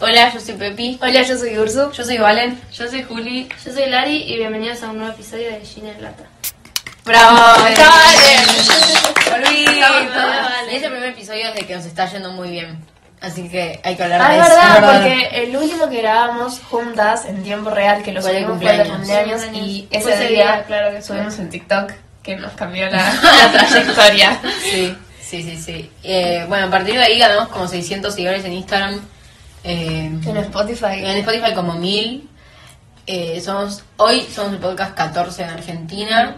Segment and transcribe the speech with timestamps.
[0.00, 0.98] Hola, yo soy Pepi.
[1.02, 1.90] Hola, yo soy Ursu.
[1.92, 2.60] Yo soy Valen.
[2.72, 3.48] Yo soy Juli.
[3.64, 6.24] Yo soy Lari y bienvenidos a un nuevo episodio de Gina en Lata.
[7.04, 7.38] ¡Bravo!
[9.30, 9.64] Volví.
[10.70, 12.78] Y este primer episodio es de que nos está yendo muy bien.
[13.20, 14.54] Así que hay que hablar Ah, de es eso.
[14.54, 15.00] verdad, es verdad.
[15.02, 18.76] porque el último que grabamos juntas en tiempo real, que lo Fue de subimos fue
[18.76, 19.42] de cumpleaños.
[19.52, 21.90] y ese día, día, claro que subimos en TikTok,
[22.22, 24.38] que nos cambió la, la trayectoria.
[24.62, 25.90] Sí, sí, sí, sí.
[26.04, 29.00] Eh, bueno, a partir de ahí ganamos como 600 seguidores en Instagram.
[29.64, 31.04] Eh, En Spotify.
[31.04, 32.28] en Spotify como 1000.
[33.06, 36.36] Eh, somos, hoy somos el podcast 14 en Argentina.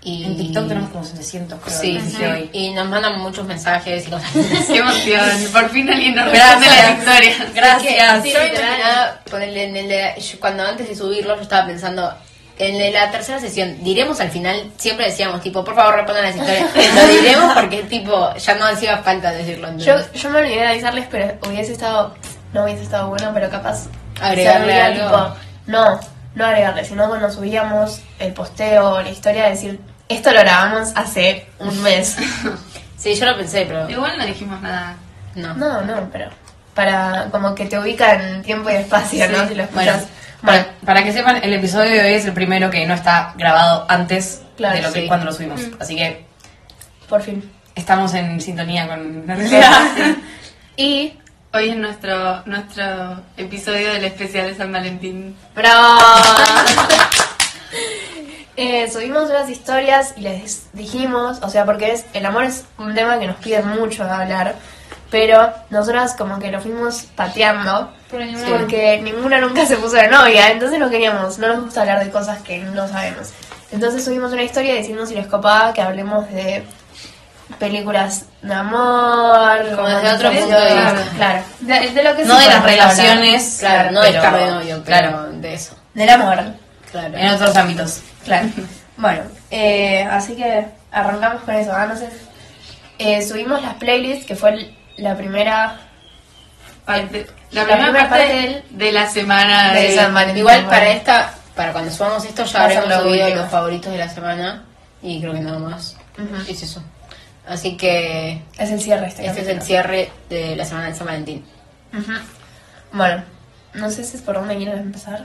[0.00, 1.80] Y En TikTok tenemos como 700, creo.
[1.80, 2.48] Sí, sí, hoy.
[2.52, 4.30] y nos mandan muchos mensajes y cosas.
[4.66, 5.20] Qué emoción.
[5.52, 6.96] Por fin alguien nos responde la Gracias.
[6.96, 7.46] victoria.
[7.54, 8.22] Gracias.
[8.22, 11.66] Sí, yo me imaginaba ponerle en el de- yo cuando antes de subirlo yo estaba
[11.66, 12.14] pensando
[12.60, 16.68] en la tercera sesión diremos al final siempre decíamos tipo por favor respondan las historias
[16.74, 21.06] lo diremos porque tipo ya no hacía falta decirlo Yo, yo me olvidé de avisarles,
[21.08, 22.16] pero hubiese estado,
[22.52, 23.86] no hubiese estado bueno, pero capaz
[24.20, 25.04] Agregarle algo.
[25.06, 26.00] tipo, no,
[26.34, 31.82] no agregarle, sino cuando subíamos el posteo, la historia, decir, esto lo grabamos hace un
[31.82, 32.16] mes.
[32.96, 34.96] sí yo lo pensé pero Igual no dijimos nada.
[35.34, 36.30] no, No, no, pero
[36.74, 39.46] para como que te ubica en tiempo y espacio, ¿no?
[39.48, 40.06] Si lo escuchas.
[40.42, 43.34] Bueno, para, para que sepan, el episodio de hoy es el primero que no está
[43.36, 45.06] grabado antes Claro, de lo que sí.
[45.08, 45.60] cuando lo subimos.
[45.80, 46.24] Así que
[47.08, 47.50] por fin.
[47.74, 49.82] estamos en sintonía con la realidad.
[50.76, 51.14] Y
[51.50, 52.84] Hoy es nuestro, nuestro
[53.38, 55.36] episodio del especial de San Valentín.
[55.54, 55.98] ¡Bravo!
[58.60, 62.92] Eh, subimos unas historias y les dijimos, o sea, porque es el amor es un
[62.92, 64.56] tema que nos piden mucho de hablar,
[65.12, 70.80] pero nosotras como que lo fuimos pateando porque ninguna nunca se puso de novia, entonces
[70.80, 73.30] no queríamos, no nos gusta hablar de cosas que no sabemos.
[73.70, 76.64] Entonces subimos una historia diciendo si les copaba que hablemos de
[77.58, 81.04] películas de amor, Como desde otro punto de vista.
[81.16, 83.56] Claro, de, de lo que no de las relaciones.
[83.60, 86.38] claro no de pero- estar de novio pero Claro, de eso Del amor.
[86.90, 88.00] claro en otros ámbitos.
[88.24, 88.48] Claro.
[89.00, 91.70] Bueno, eh, así que arrancamos con eso.
[91.72, 91.86] ¿ah?
[91.86, 92.08] No sé.
[92.98, 95.78] Eh, subimos las playlists, que fue la primera.
[96.84, 100.38] Parte- la, La primera primera parte, parte del- de la semana de de, San Valentín.
[100.38, 100.70] igual Bueno.
[100.70, 104.64] para esta para cuando subamos esto ya habremos subido los favoritos de la semana
[105.00, 105.96] y creo que nada más
[106.48, 106.82] es eso
[107.48, 109.26] así que Es el cierre este.
[109.26, 111.44] este es el cierre de la semana de San Valentín.
[112.92, 113.22] Bueno,
[113.74, 115.24] no sé si es por dónde quieren empezar.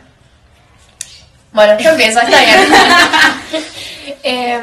[1.51, 2.59] Bueno, yo empiezo, está bien.
[4.21, 4.61] Eh,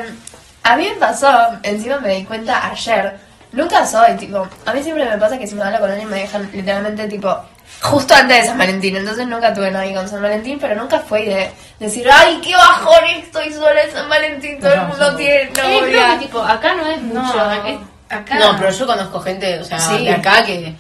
[0.62, 1.28] a mí me pasó,
[1.62, 3.19] encima me di cuenta ayer.
[3.53, 6.19] Nunca soy, tipo, a mí siempre me pasa que si me hablo con alguien me
[6.20, 7.43] dejan literalmente, tipo,
[7.82, 8.97] justo antes de San Valentín.
[8.97, 13.04] Entonces nunca tuve nadie con San Valentín, pero nunca fue de decir, ay, qué bajón
[13.16, 15.16] estoy sola en San Valentín, todo el No, mundo sí.
[15.19, 16.19] tiene creo que, novia.
[16.19, 17.41] tipo, acá no es No, mucho.
[18.08, 20.04] acá No, pero yo conozco gente, o sea, Sí.
[20.04, 20.75] de acá que.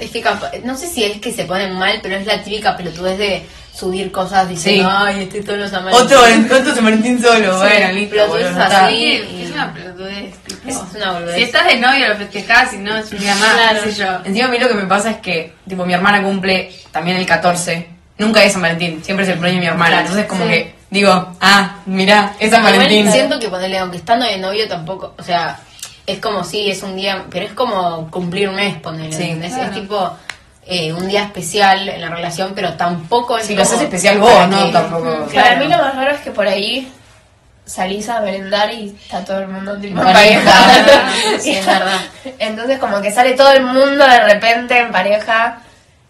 [0.00, 0.24] Es que
[0.64, 4.10] no sé si es que se ponen mal, pero es la típica pelotudez de subir
[4.10, 4.96] cosas diciendo, Sí.
[4.98, 6.52] ay, estoy todos los San Valentín".
[6.52, 8.16] otro San Valentín solo, bueno, listo.
[8.28, 8.86] no está.
[8.86, 9.22] así.
[9.30, 10.34] Sí, es una pelotudez.
[10.64, 10.86] Tipo.
[10.90, 11.34] Es una boludez.
[11.36, 13.80] Si estás de novio lo festejás, si no es un día más, Claro.
[13.84, 14.18] qué sé yo.
[14.24, 17.26] Encima a mí lo que me pasa es que, tipo, mi hermana cumple también el
[17.26, 17.88] 14.
[18.18, 19.90] Nunca es San Valentín, siempre es el cumpleaños de mi hermana.
[19.90, 20.50] Claro, Entonces como sí.
[20.50, 23.10] que digo, ah, mirá, es San Igual Valentín.
[23.12, 25.58] siento que ponerle, aunque estando de novio tampoco, o sea,
[26.06, 29.16] es como sí, es un día, pero es como cumplir un mes, ponerle.
[29.16, 29.64] Sí, es, claro.
[29.72, 30.10] es tipo
[30.66, 34.18] eh, un día especial en la relación, pero tampoco es Si lo como haces especial
[34.20, 34.66] para vos, ¿no?
[34.66, 35.26] que- Tampoco.
[35.34, 36.90] Para mí lo más raro es que por ahí
[37.64, 40.50] salís a merendar y está todo el mundo tipo en Pareja.
[40.50, 41.08] pareja.
[41.38, 42.00] Sí, es verdad.
[42.38, 45.60] Entonces como que sale todo el mundo de repente en pareja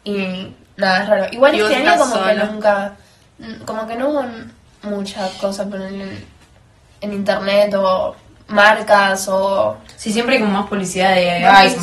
[0.02, 1.26] y nada, es raro.
[1.32, 2.92] Igual este año como que nunca,
[3.64, 4.24] como que no hubo
[4.82, 6.24] mucha cosa por en,
[7.00, 8.16] en internet o
[8.48, 9.78] marcas o...
[9.96, 11.74] Sí, siempre hay como más publicidad de, ay.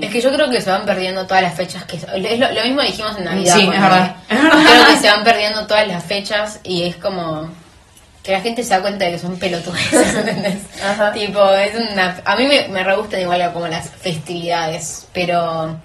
[0.00, 2.64] Es que yo creo que se van perdiendo todas las fechas que es lo, lo
[2.64, 3.54] mismo dijimos en Navidad.
[3.56, 4.16] Sí, es verdad.
[4.28, 7.50] Creo que se van perdiendo todas las fechas y es como
[8.26, 10.58] que la gente se da cuenta de que son pelotudes, ¿entendés?
[10.84, 11.12] Ajá.
[11.12, 15.76] Tipo, es una a mí me, me re gustan igual como las festividades, pero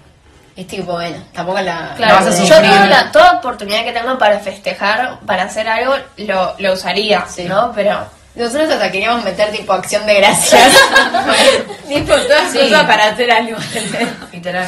[0.56, 4.18] es tipo, bueno, tampoco la Claro, vas a yo toda, la- toda oportunidad que tengo
[4.18, 7.44] para festejar, para hacer algo, lo, lo usaría, Sí.
[7.44, 7.72] ¿no?
[7.74, 8.04] Pero...
[8.34, 10.72] nosotros hasta queríamos meter tipo acción de gracias.
[11.88, 12.58] tipo, todas Sí.
[12.58, 13.56] cosas para hacer algo.
[14.32, 14.66] Literal.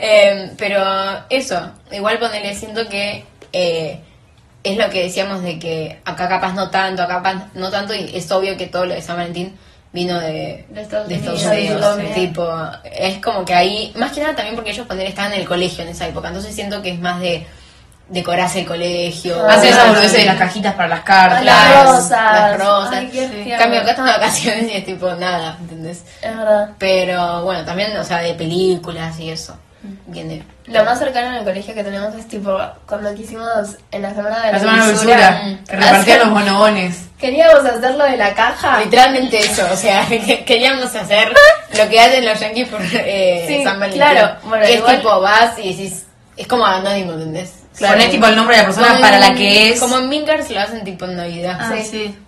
[0.00, 0.82] Eh, pero
[1.28, 4.00] eso, igual ponerle siento que eh,
[4.62, 8.10] es lo que decíamos de que acá capaz no tanto, acá capaz no tanto, y
[8.14, 9.56] es obvio que todo lo de San Valentín
[9.92, 12.14] vino de, De Estados Estados Unidos, Unidos.
[12.14, 12.20] sí.
[12.26, 12.48] Tipo,
[12.84, 15.82] es como que ahí, más que nada también porque ellos poner estaban en el colegio
[15.82, 17.46] en esa época, entonces siento que es más de
[18.08, 19.36] decorarse el colegio.
[19.48, 19.72] Ah, Hace sí.
[19.72, 21.44] esa boludez de las cajitas para las cartas.
[21.44, 22.10] Las rosas.
[22.10, 22.92] Las rosas.
[22.94, 23.10] Ay,
[23.46, 26.04] En cambio, acá están de vacaciones y es tipo nada, ¿entendés?
[26.20, 26.70] Es verdad.
[26.78, 29.56] Pero bueno, también, o sea, de películas y eso.
[30.06, 30.44] Viene.
[30.66, 34.36] Lo más cercano en el colegio que tenemos es tipo cuando quisimos en la semana
[34.40, 35.64] de la, La semana de dulzura, dulzura.
[35.68, 36.96] Que repartían los bonobones.
[37.18, 38.80] Queríamos hacerlo de la caja.
[38.80, 41.32] Literalmente eso, o sea, que- queríamos hacer
[41.76, 44.02] lo que hacen los yankees por eh, Sí, San Valentín.
[44.02, 46.06] claro, bueno, que igual- es tipo, vas y decís,
[46.36, 47.52] es como anónimo, ¿entendés?
[47.76, 47.94] Claro.
[47.94, 49.80] Ponés tipo el nombre de la persona Como para en- la que es.
[49.80, 51.58] Como en Minkers lo hacen tipo en Navidad.
[51.60, 51.84] Ah, Sí.
[51.90, 52.18] sí.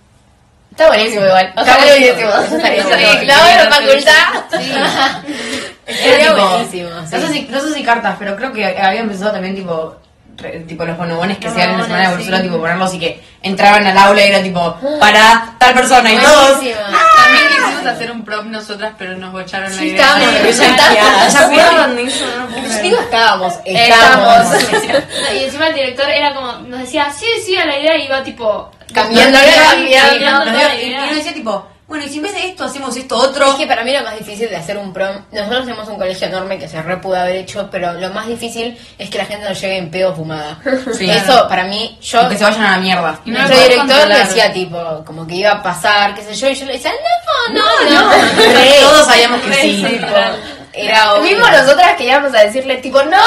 [0.73, 1.53] Está buenísimo igual.
[1.55, 1.99] Está buenísimo.
[1.99, 2.51] hiciésemos.
[2.51, 3.23] Estaría Sí, bueno.
[3.25, 4.23] La la facultad.
[5.85, 6.89] Tipo, buenísimo.
[7.05, 7.15] sí.
[7.15, 9.95] No sé, si, no sé si cartas, pero creo que había empezado también tipo
[10.37, 12.43] re- tipo los bonobones que se dan en la semana de dulzura, sí.
[12.43, 16.55] tipo ponerlos y que entraban al aula y era tipo para tal persona y todos.
[16.57, 16.81] Buenísimo.
[17.17, 20.01] También quisimos hacer un prom nosotras, pero nos bocharon la Sí, idea.
[20.01, 21.31] estábamos Ya resaltadas.
[21.33, 22.25] ¿Se acuerdan de eso?
[22.37, 22.81] No puedo Yo creer.
[22.83, 24.63] digo estábamos, estábamos.
[25.35, 28.23] Y encima el director era como, nos decía, sí, sí, a la idea y iba
[28.23, 28.71] tipo...
[28.93, 33.51] Cambiando y, uno decía tipo, bueno, y si en vez de esto hacemos esto otro.
[33.51, 36.27] Es que para mí lo más difícil de hacer un prom, nosotros tenemos un colegio
[36.27, 39.47] enorme que se re pudo haber hecho, pero lo más difícil es que la gente
[39.47, 40.59] no llegue en pedo fumada.
[40.93, 41.09] Sí.
[41.09, 43.19] Eso para mí, yo, O que se vayan a la mierda.
[43.25, 44.27] Y no nuestro director controlar.
[44.27, 46.91] decía tipo, como que iba a pasar, qué sé yo, y yo le decía,
[47.51, 48.11] no, no, no,
[48.81, 49.83] Todos sabíamos que sí.
[49.83, 50.07] tipo,
[50.73, 51.23] era obvio.
[51.23, 53.21] Mismo nosotras queríamos a decirle tipo, no,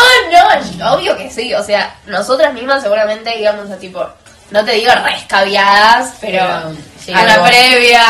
[0.79, 1.55] no, obvio que sí.
[1.55, 4.07] O sea, nosotras mismas seguramente íbamos a tipo,
[4.51, 6.73] no te digo rescaviadas, pero
[7.05, 8.03] sí, a la previa,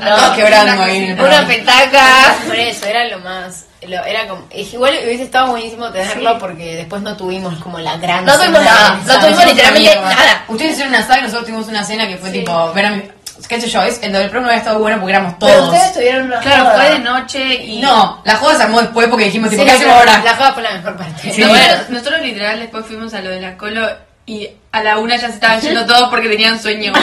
[0.02, 0.34] ¿no?
[0.36, 1.12] quebrando ahí.
[1.18, 2.34] una petaca.
[2.46, 3.64] Por eso, era lo más.
[3.82, 7.96] Lo, era como, es- igual hubiese estado buenísimo tenerlo porque después no tuvimos como la
[7.96, 8.24] gran.
[8.26, 10.44] No tuvimos nada, no tuvimos literalmente nada.
[10.48, 13.02] Ustedes hicieron una saga y nosotros tuvimos una cena que fue tipo, ver a mi.
[13.48, 13.82] ¿Qué sé yo?
[13.82, 15.68] Es, el del no había estado bueno porque éramos Pero todos.
[15.72, 16.74] ustedes tuvieron una Claro, joda.
[16.76, 17.80] fue de noche y...
[17.80, 20.22] No, la joda se armó después porque dijimos, tipo, Sí, ¿qué hacemos la- ahora?
[20.22, 21.32] La joda fue la mejor parte.
[21.32, 21.40] Sí.
[21.40, 23.88] No, bueno, nosotros literal después fuimos a lo de la colo
[24.32, 26.92] y a la una ya se estaban yendo todos porque tenían sueño.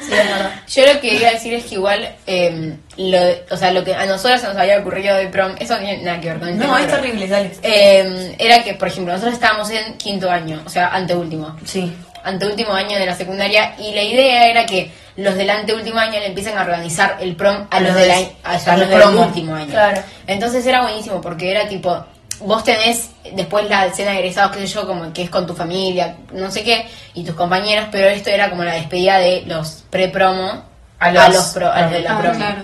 [0.00, 0.50] Sí, es verdad.
[0.66, 3.18] Yo lo que iba a decir es que igual, eh, lo,
[3.54, 6.02] o sea, lo que a nosotras se nos había ocurrido de prom, eso no tiene
[6.02, 7.50] nada que ver con el No, tema, es pero, terrible, dale.
[7.62, 11.56] eh, era que, por ejemplo, nosotros estábamos en quinto año, o sea, anteúltimo.
[11.64, 11.94] Sí.
[12.24, 16.26] Anteúltimo año de la secundaria y la idea era que los del anteúltimo año le
[16.26, 19.68] empiecen a organizar el prom a los, del, año- a a los del último año.
[19.70, 20.02] Claro.
[20.26, 22.04] Entonces era buenísimo porque era tipo,
[22.40, 25.54] vos tenés después la cena de egresados, qué sé yo, como que es con tu
[25.54, 29.84] familia, no sé qué, y tus compañeros, pero esto era como la despedida de los
[29.90, 30.64] pre-promo
[30.98, 32.36] A a los- los, pro- a los de la Ah, promo.
[32.36, 32.62] claro.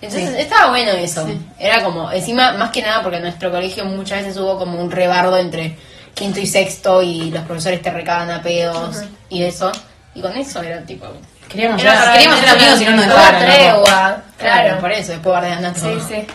[0.00, 1.26] Entonces estaba bueno eso.
[1.58, 4.90] Era como, encima, más que nada porque en nuestro colegio muchas veces hubo como un
[4.90, 5.76] rebardo entre
[6.14, 9.72] quinto y sexto y los profesores te recaban a pedos y eso.
[10.14, 11.06] Y con eso era tipo...
[11.48, 13.40] Queríamos, Era ser- queríamos amigos y no nos dejaron.
[13.40, 14.78] tregua, claro.
[14.80, 16.26] Por eso, después bardeando a Sí, sí.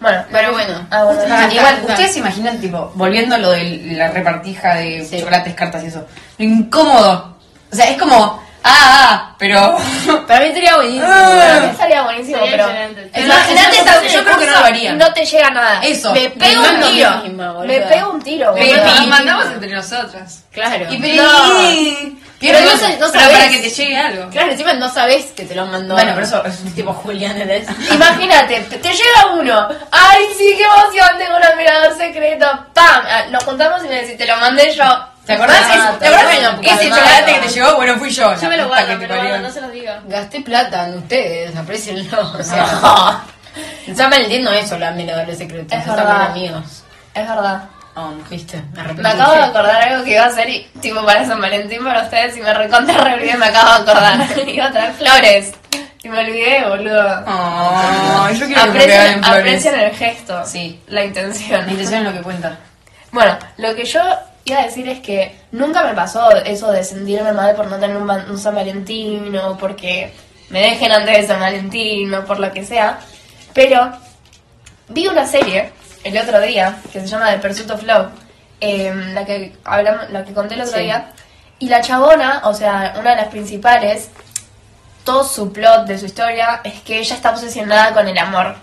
[0.00, 0.86] Bueno, Pero bueno.
[0.90, 1.92] Ah, bueno, Ah, Está, igual, está.
[1.92, 5.18] ustedes se imaginan, tipo, volviendo a lo de la repartija de Sí.
[5.18, 6.06] chocolates, cartas y eso,
[6.38, 7.36] lo incómodo.
[7.70, 8.70] O sea, es como, ah,
[9.10, 9.76] ah, pero.
[10.26, 11.04] Para mí sería buenísimo.
[11.06, 11.68] Ah.
[11.70, 13.24] estaría buenísimo, Sería pero.
[13.26, 13.76] Imagínate
[14.10, 14.92] Yo- creo que no lo haría.
[14.94, 15.80] no te llega nada.
[15.82, 16.12] Eso.
[16.14, 17.10] Me pego un tiro.
[17.66, 20.44] me pego un tiro, Pero mandamos entre nosotras.
[20.50, 20.86] Claro.
[20.92, 22.58] Y pero.
[22.60, 22.66] No.
[22.66, 23.38] ¿Qué Pero no no Pero sabés.
[23.38, 24.30] para que te llegue algo.
[24.30, 25.94] Claro, encima no sabes que te lo mandó.
[25.94, 27.68] Bueno, pero eso es tipo Julián ¿entendés?
[27.92, 29.68] Imagínate, te llega uno.
[29.90, 32.46] Ay, sí, qué emoción, tengo un admirador secreto.
[32.74, 33.04] ¡Pam!
[33.06, 34.84] Ah, Nos juntamos y me decís, te lo mandé yo.
[35.26, 35.62] ¿Te acordás?
[35.70, 37.76] Ah, ¿Te acordás bueno, ese chocolate que te llegó?
[37.76, 38.34] Bueno, fui yo.
[38.40, 39.38] Yo me lo guardo, me guardo, parió.
[39.38, 39.92] no se los digo.
[40.06, 42.32] Gasté plata en ustedes, aprecienlo.
[42.38, 43.20] O sea,
[43.86, 46.30] en San Valentín no es solo admiradores secretos, Es es también verdad.
[46.30, 46.84] amigos.
[47.14, 47.62] Es verdad.
[47.96, 48.62] Oh, ¿Viste?
[48.96, 52.02] Me acabo de acordar algo que iba a hacer y, tipo para San Valentín para
[52.02, 54.38] ustedes y me recontra re me acabo de acordar.
[54.48, 55.52] iba a traer flores.
[56.02, 57.24] Y me olvidé, boludo.
[57.26, 60.44] Oh, yo quiero que me aprecien el gesto.
[60.46, 60.80] Sí.
[60.88, 61.66] La intención.
[61.66, 62.58] La intención es lo que cuenta.
[63.12, 64.00] Bueno, lo que yo
[64.44, 67.96] iba a decir es que nunca me pasó eso de sentirme mal por no tener
[67.96, 70.12] un, un San Valentín o porque
[70.48, 72.98] me dejen antes de San Valentín o por lo que sea.
[73.52, 73.92] Pero
[74.88, 75.72] vi una serie
[76.04, 78.08] el otro día que se llama The Pursuit of Love,
[78.60, 80.84] eh, la, que hablamos, la que conté el otro Sí.
[80.84, 81.10] día.
[81.58, 84.10] Y la chabona, o sea, una de las principales,
[85.04, 88.56] todo su plot de su historia es que ella está obsesionada con el amor.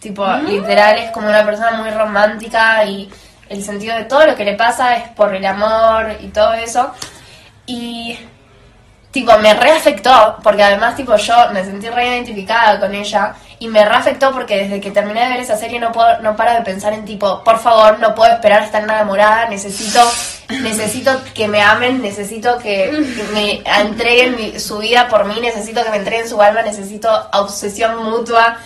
[0.00, 3.10] Tipo, literal, es como una persona muy romántica y
[3.48, 6.92] el sentido de todo lo que le pasa es por el amor y todo eso.
[7.66, 8.18] Y,
[9.10, 13.84] tipo, me reafectó, porque además, tipo, yo me sentí re identificada con ella y me
[13.84, 16.92] reafectó porque desde que terminé de ver esa serie no puedo, no paro de pensar
[16.94, 20.00] en, tipo, por favor, no puedo esperar a estar enamorada, necesito,
[20.48, 25.84] necesito que me amen, necesito que, que me entreguen mi- su vida por mí, necesito
[25.84, 28.56] que me entreguen su alma, necesito obsesión mutua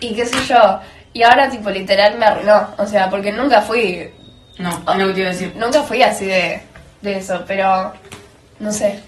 [0.00, 0.80] y qué sé yo.
[1.12, 4.12] Y ahora, tipo, literal me arruinó, o sea, porque nunca fui
[4.58, 5.52] No, es lo que te iba a decir.
[5.56, 6.60] Nunca fui así de,
[7.02, 7.92] de eso, pero
[8.58, 9.00] no sé.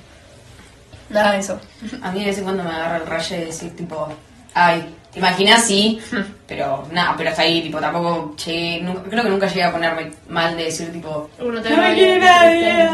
[1.11, 1.61] Nada de eso.
[2.03, 4.09] A mí de vez en cuando me agarra el rayo de decir, tipo,
[4.55, 6.01] ay, te imaginas sí,
[6.49, 10.11] pero nada, pero hasta ahí, tipo, tampoco, che, nunca- creo que nunca llegué a ponerme
[10.29, 12.89] mal de decir, tipo, Uno te no va me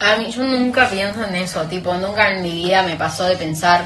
[0.00, 3.36] a mí, yo nunca pienso en eso, tipo, nunca en mi vida me pasó de
[3.36, 3.84] pensar,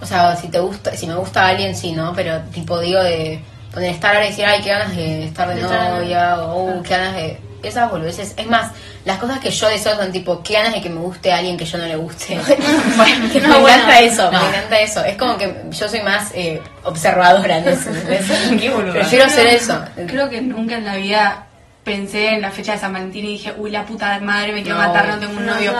[0.00, 2.12] o sea, si te gusta, si me gusta alguien, sí, ¿no?
[2.14, 3.40] Pero, tipo, digo de
[3.72, 6.64] poner estar ahora y decir, ay, qué ganas de estar de De estar- novia, o
[6.78, 7.38] "Uh, qué ganas de...
[7.68, 8.34] Esas boludeces.
[8.36, 8.72] Es más,
[9.04, 11.56] las cosas que yo deseo son tipo, qué ganas de que me guste a alguien
[11.56, 12.38] que yo no le guste.
[12.96, 13.76] bueno, me No, bueno.
[13.76, 14.40] encanta eso, No.
[14.42, 15.04] me encanta eso.
[15.04, 17.90] Es como que yo soy más eh, observadora en eso.
[18.92, 19.82] Prefiero ser eso.
[20.06, 21.46] Creo que nunca en la vida
[21.84, 24.78] pensé en la fecha de San Valentín y dije, uy, la puta madre, me quiero
[24.80, 24.86] No.
[24.86, 25.72] matar, no tengo un No, novio.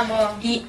[0.43, 0.67] Y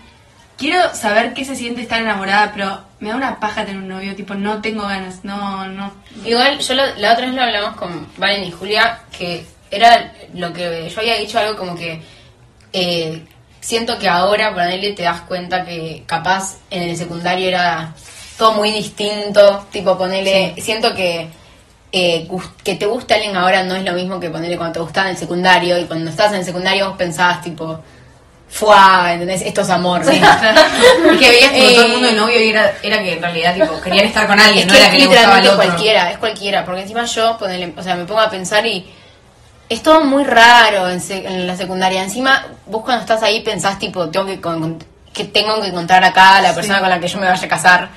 [0.57, 4.15] quiero saber qué se siente estar enamorada, pero me da una paja tener un novio,
[4.15, 5.91] tipo, no tengo ganas, no, no.
[6.24, 9.45] Igual, yo lo- la otra vez lo hablamos con Valen y Julia, que
[9.75, 12.01] era lo que yo había dicho algo como que
[12.74, 13.24] eh,
[13.60, 17.94] siento que ahora, ponele, te das cuenta que capaz en el secundario era
[18.38, 21.29] todo muy distinto, tipo ponele, siento que
[21.91, 22.27] eh,
[22.63, 25.15] que te guste alguien ahora no es lo mismo que ponerle cuando te gustaba en
[25.15, 27.79] el secundario y cuando estás en el secundario vos pensabas tipo,
[28.50, 29.41] fuá, ¿entendés?
[29.44, 30.03] Esto es amor.
[30.03, 30.22] Sí.
[31.13, 33.22] y que veías tipo, todo el Eh, mundo de novio y era, era que en
[33.22, 36.12] realidad tipo querían estar con alguien, Es no que era es que al literalmente cualquiera,
[36.12, 38.86] es cualquiera, porque encima yo, ponele, o sea, me pongo a pensar y
[39.69, 42.03] es todo muy raro en, se- en la secundaria.
[42.03, 46.38] Encima, vos cuando estás ahí pensás tipo, tengo que, con- que tengo que encontrar acá
[46.38, 47.89] a la persona con la que yo me vaya a casar.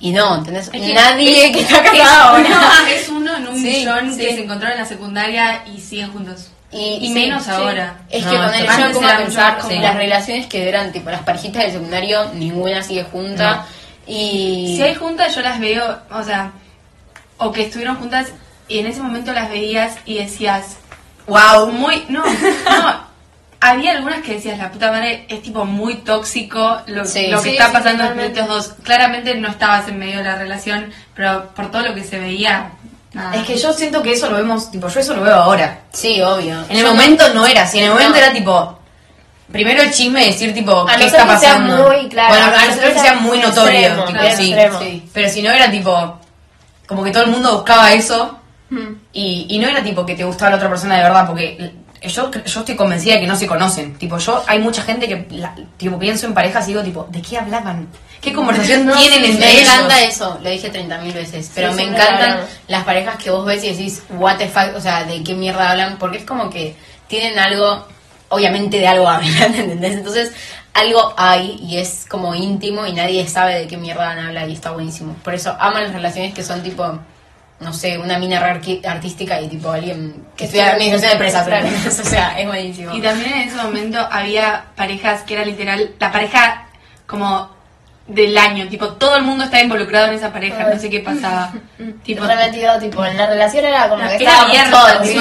[0.00, 0.68] Y no, ¿entendés?
[0.68, 2.90] que Nadie que está Es casado uno, ahora.
[2.90, 4.20] es uno en un Sí, millón sí.
[4.20, 6.48] que se encontraron en la secundaria y siguen juntos.
[6.72, 7.50] Y, Y sí, menos sí.
[7.50, 7.98] ahora.
[8.10, 9.82] Es No, que ponele, esto- yo me antes pongo a pensar común.
[9.82, 13.66] las relaciones que eran tipo las parejitas del secundario, ninguna sigue junta.
[14.06, 16.50] Y Si hay juntas, yo las veo, o sea,
[17.38, 18.28] o que estuvieron juntas
[18.68, 20.76] y en ese momento las veías y decías,
[21.26, 23.12] wow, muy, no, no.
[23.64, 27.28] Había algunas que decías, la puta madre, es tipo muy tóxico lo, Sí.
[27.28, 28.72] lo que Sí, está sí, pasando entre estos dos.
[28.82, 32.72] Claramente no estabas en medio de la relación, pero por todo lo que se veía,
[33.12, 33.36] nada.
[33.36, 35.78] Es que yo siento que eso lo vemos, tipo, yo eso lo veo ahora.
[35.92, 36.58] sí, obvio.
[36.68, 38.16] En el Yo momento no era así, en el momento No.
[38.18, 38.78] era tipo.
[39.52, 41.88] Primero el chisme, decir tipo, A ¿qué está ser que sea pasando?
[41.88, 44.18] muy claro, bueno, a a no no ser ser que sea muy notorio, extremo, tipo,
[44.18, 44.52] claro, sí.
[44.52, 44.78] extremo.
[44.80, 45.08] Sí.
[45.12, 46.18] Pero si no era tipo.
[46.88, 48.40] Como que todo el mundo buscaba eso.
[48.72, 48.94] Hmm.
[49.12, 52.30] Y, y no era tipo que te gustaba la otra persona de verdad, porque yo,
[52.30, 53.94] yo estoy convencida de que no se conocen.
[53.98, 57.20] Tipo, yo, hay mucha gente que, la- tipo, pienso en parejas y digo, tipo, ¿de
[57.20, 57.86] qué hablaban?
[58.22, 59.68] ¿Qué conversación No, tienen sí, entre Me ellos?
[59.68, 63.62] encanta eso, lo dije 30.000 veces, pero Sí, me encantan las parejas que vos ves
[63.64, 66.74] y decís, what the fuck, o sea, de qué mierda hablan, porque es como que
[67.08, 67.86] tienen algo,
[68.30, 69.92] obviamente de algo hablan, ¿entendés?
[69.96, 70.32] Entonces,
[70.72, 74.70] algo hay y es como íntimo y nadie sabe de qué mierda habla y está
[74.70, 75.14] buenísimo.
[75.22, 76.98] Por eso amo las relaciones que son tipo,
[77.62, 78.38] no sé, una mina
[78.84, 81.66] artística y tipo alguien que estudia administración de empresas, Claro.
[81.88, 82.94] o sea, es buenísimo.
[82.94, 86.66] Y también en ese momento había parejas que era literal la pareja
[87.06, 87.50] como
[88.06, 91.52] del año, tipo todo el mundo estaba involucrado en esa pareja, no sé qué pasaba.
[92.02, 95.14] tipo, Remetido, tipo, en la relación era como que Era estábamos Sí,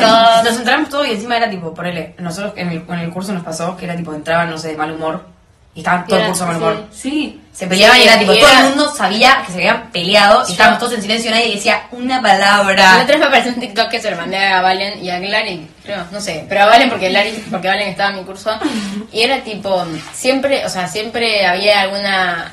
[0.00, 0.44] todos.
[0.44, 3.44] Nos entramos todos y encima era tipo, ponele, nosotros en el, en el curso nos
[3.44, 5.33] pasó que era tipo, entraban, no sé, de mal humor
[5.74, 6.62] y estaban todo el curso mal sí.
[6.62, 6.84] humor.
[6.92, 10.52] sí, Se peleaban y era tipo, todo el mundo sabía que se habían peleado y
[10.52, 12.92] estábamos todos en silencio y nadie decía una La palabra.
[12.94, 15.68] otra vez me apareció un TikTok que se lo mandé a Valen y a Glari,
[15.82, 18.56] creo, no sé, pero a Valen porque Glari, porque Valen estaba en mi curso
[19.12, 22.52] y era tipo, siempre, o sea, siempre había alguna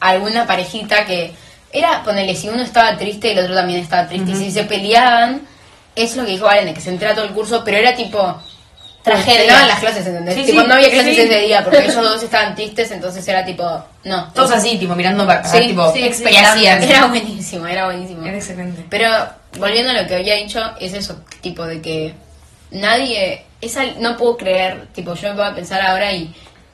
[0.00, 1.32] alguna parejita que
[1.72, 5.42] era, ponele, si uno estaba triste el otro también estaba triste y si se peleaban,
[5.94, 8.40] es lo que dijo Valen, de que se entera todo el curso, pero era tipo
[9.02, 9.36] Tragedia.
[9.38, 10.34] terminaban las clases, ¿entendés?
[10.34, 11.20] Sí, tipo, sí, no había clases sí.
[11.22, 14.32] ese día porque ellos dos estaban tristes, entonces era tipo, no.
[14.32, 16.82] Todos así, tipo, mirando para Sí, tipo, sí, ¿qué sí, hacían?
[16.82, 18.24] Era buenísimo, era buenísimo.
[18.24, 18.84] Era excelente.
[18.88, 19.08] Pero
[19.58, 22.14] volviendo a lo que había dicho, es eso, tipo de que
[22.70, 26.32] nadie, esa, no puedo creer, tipo yo me pongo a pensar ahora y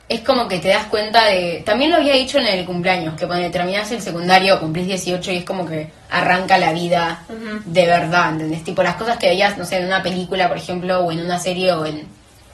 [0.08, 3.26] es como que te das cuenta de, también lo había dicho en el cumpleaños, que
[3.26, 7.24] cuando terminás el secundario, cumplís 18 y es como que arranca la vida
[7.64, 8.64] de verdad, ¿entendés?
[8.64, 11.38] Tipo las cosas que veías, no sé, en una película, por ejemplo, o en una
[11.38, 12.06] serie o en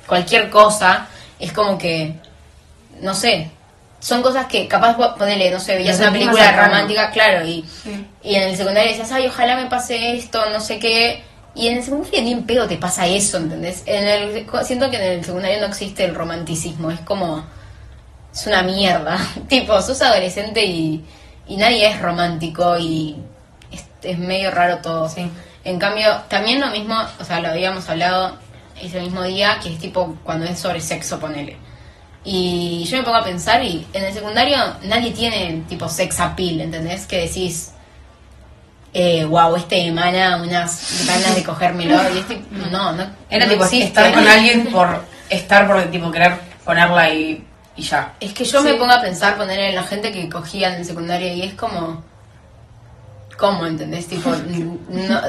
[0.07, 1.09] cualquier cosa,
[1.39, 2.15] es como que,
[3.01, 3.51] no sé,
[4.01, 8.07] son cosas que capaz ponele, no sé, veías una película romántica, claro, y, Sí.
[8.23, 11.23] y en el secundario decías, ay, ojalá me pase esto, no sé qué.
[11.55, 13.83] Y en el secundario ni en pedo te pasa eso, ¿entendés?
[13.87, 17.45] En el, siento que en el secundario no existe el romanticismo, es como,
[18.35, 19.17] es una mierda.
[19.49, 21.03] tipo, sos adolescente y,
[21.47, 23.17] y nadie es romántico y
[23.71, 25.09] es, es medio raro todo.
[25.09, 25.31] Sí.
[25.65, 28.37] En cambio, también lo mismo, o sea, lo habíamos hablado
[28.81, 31.57] ese mismo día, que es tipo cuando es sobre sexo, ponele.
[32.25, 36.61] Y yo me pongo a pensar y en el secundario nadie tiene tipo sex appeal,
[36.63, 37.07] ¿entendés?
[37.07, 37.73] Que decís,
[38.95, 41.97] eh, wow, este emana unas ganas de cogérmelo.
[42.15, 43.07] Y es tipo, no, no.
[43.29, 43.87] Era no tipo, existe.
[43.89, 47.45] estar con alguien por estar, por tipo, querer ponerla y,
[47.77, 48.15] y ya.
[48.21, 48.69] Es que yo Sí.
[48.69, 51.55] me pongo a pensar, poner en la gente que cogía en el secundario y es
[51.55, 52.03] como.
[53.37, 54.07] ¿cómo entendés?
[54.07, 54.31] Tipo,
[54.89, 55.21] no,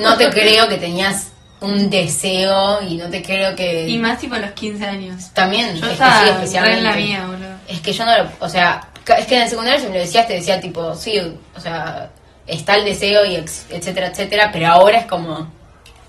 [0.00, 1.28] no te creo que tenías
[1.62, 3.88] un deseo y no te creo que...
[3.88, 5.30] Y más tipo a los 15 años.
[5.32, 6.78] También, Yo es que sí, especialmente.
[6.78, 7.54] en la mía, boludo.
[7.68, 8.88] Es que yo no lo, o sea,
[9.18, 11.18] es que en el secundario si me lo decías te decía tipo, sí,
[11.56, 12.10] o sea,
[12.46, 15.50] está el deseo y ex- etcétera, etcétera, pero ahora es como,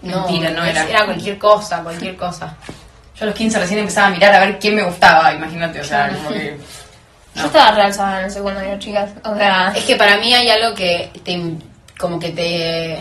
[0.02, 0.84] no, Mentira, no era.
[0.90, 2.56] era cualquier cosa, cualquier cosa.
[3.16, 5.84] Yo a los 15 recién empezaba a mirar a ver quién me gustaba, imagínate, o
[5.84, 6.58] sea, como que...
[7.36, 9.10] Yo estaba realzada en el secundario, chicas.
[9.24, 11.42] O sea, Es que para mí hay algo que te,
[11.98, 13.00] como que te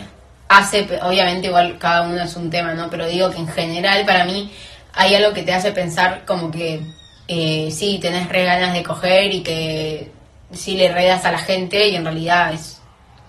[0.59, 2.89] hace, obviamente igual cada uno es un tema, ¿no?
[2.91, 4.53] Pero digo que en general para mí
[4.95, 6.81] hay algo que te hace pensar como que
[7.29, 10.13] eh, sí, tenés re ganas de coger y que
[10.53, 12.81] sí le redas a la gente y en realidad es,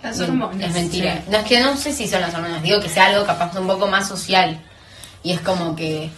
[0.01, 0.67] Las men- hormonas.
[0.69, 1.15] es mentira.
[1.17, 1.31] sí.
[1.31, 3.67] No es que no sé si son las hormonas, digo que sea algo capaz un
[3.67, 4.59] poco más social.
[5.23, 6.09] Y es como que,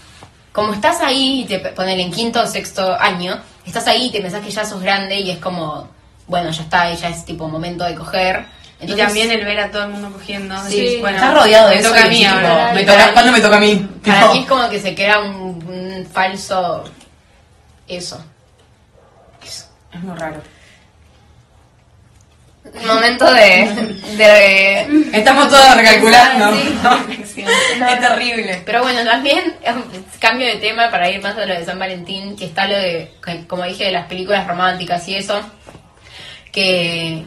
[0.51, 4.21] como estás ahí y te ponen en quinto o sexto año, estás ahí y te
[4.21, 5.87] pensás que ya sos grande y es como,
[6.25, 8.47] bueno, ya está, ya es tipo momento de coger.
[8.81, 10.55] Y también el ver a todo el mundo cogiendo.
[10.67, 10.81] Sí.
[10.81, 12.71] decís, bueno, Estás rodeado de me eso toca a mí ahora.
[12.73, 13.89] me toca- ¿Cuándo me toca a mí?
[14.05, 15.31] Para mí es como que se crea un,
[15.67, 16.83] un falso...
[17.87, 18.23] Eso.
[19.93, 20.41] Es muy raro.
[22.85, 26.57] momento de, de Estamos todos recalculando.
[27.25, 27.45] Sí.
[27.47, 28.61] es terrible.
[28.65, 29.55] Pero bueno, también
[30.19, 33.13] cambio de tema para ir más a lo de San Valentín, que está lo de,
[33.47, 35.39] como dije, de las películas románticas y eso,
[36.51, 37.23] que,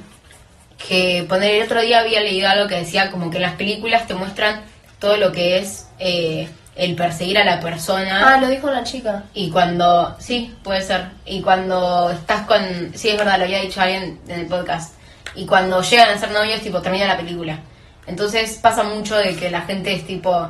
[0.86, 4.06] que poner el otro día había leído algo que decía como que en las películas
[4.06, 4.62] te muestran
[4.98, 8.34] todo lo que es eh, el perseguir a la persona.
[8.34, 9.24] Ah, lo dijo una chica.
[9.34, 11.06] Y cuando, sí, puede ser.
[11.26, 12.60] Y cuando estás con,
[12.94, 14.94] sí, es verdad, lo había dicho alguien en el podcast.
[15.34, 17.58] Y cuando llegan a ser novios, tipo, termina la película.
[18.06, 20.48] Entonces pasa mucho de que la gente es tipo,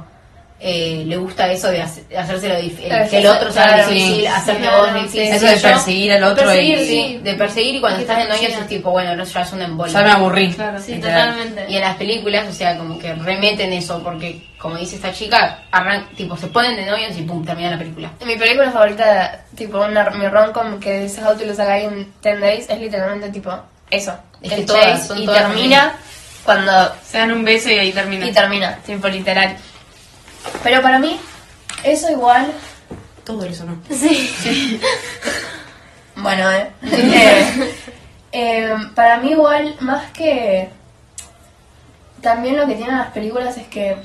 [0.60, 3.88] eh, le gusta eso de, hace- de hacérselo difícil, Claro, que el otro sea claro,
[3.90, 5.20] difícil, sí, hacerte sí, vos difícil.
[5.22, 6.84] Eso de perseguir al otro perseguir, y...
[6.86, 9.62] sí, de perseguir y cuando estás de novios es tipo, bueno, no, ya es un
[9.62, 9.92] embole.
[9.92, 10.52] Ya me aburrí.
[10.52, 10.78] Claro.
[10.80, 11.30] Sí, Literal.
[11.30, 11.66] totalmente.
[11.72, 15.62] Y en las películas, o sea, como que remeten eso, porque como dice esta chica,
[15.70, 18.10] arran tipo, se ponen de novios y pum, termina la película.
[18.26, 22.12] Mi película favorita, tipo una, mi rom-com que dice How to Lose a Guy in
[22.20, 23.52] 10 Days, es literalmente tipo
[23.90, 24.12] eso.
[24.42, 25.96] Es que todas, son y todas termina
[26.44, 26.72] cuando
[27.04, 28.26] Se dan un beso y ahí termina.
[28.26, 29.56] y termina, tipo literal.
[30.62, 31.18] Pero para mí,
[31.84, 32.52] eso igual,
[33.24, 33.78] Todo eso, ¿no?
[36.16, 37.74] bueno, eh, eh,
[38.32, 40.70] eh, para mí igual, más que
[42.22, 43.96] también lo que tienen las películas es que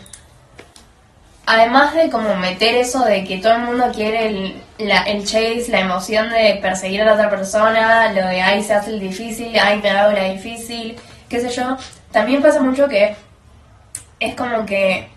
[1.45, 5.65] además de como meter eso de que todo el mundo quiere el, la, el chase,
[5.69, 9.57] la emoción de perseguir a la otra persona, lo de ay se hace el difícil,
[9.59, 10.95] ay me hago la difícil,
[11.27, 11.77] qué sé yo,
[12.11, 13.15] también pasa mucho que
[14.19, 15.09] es como que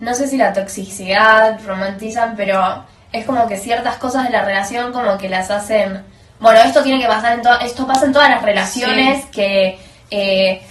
[0.00, 4.92] no sé si la toxicidad romantizan, pero es como que ciertas cosas de la relación
[4.92, 6.04] como que las hacen
[6.40, 9.78] bueno, esto tiene que pasar en todas, esto pasa en todas las relaciones que
[10.10, 10.62] eh,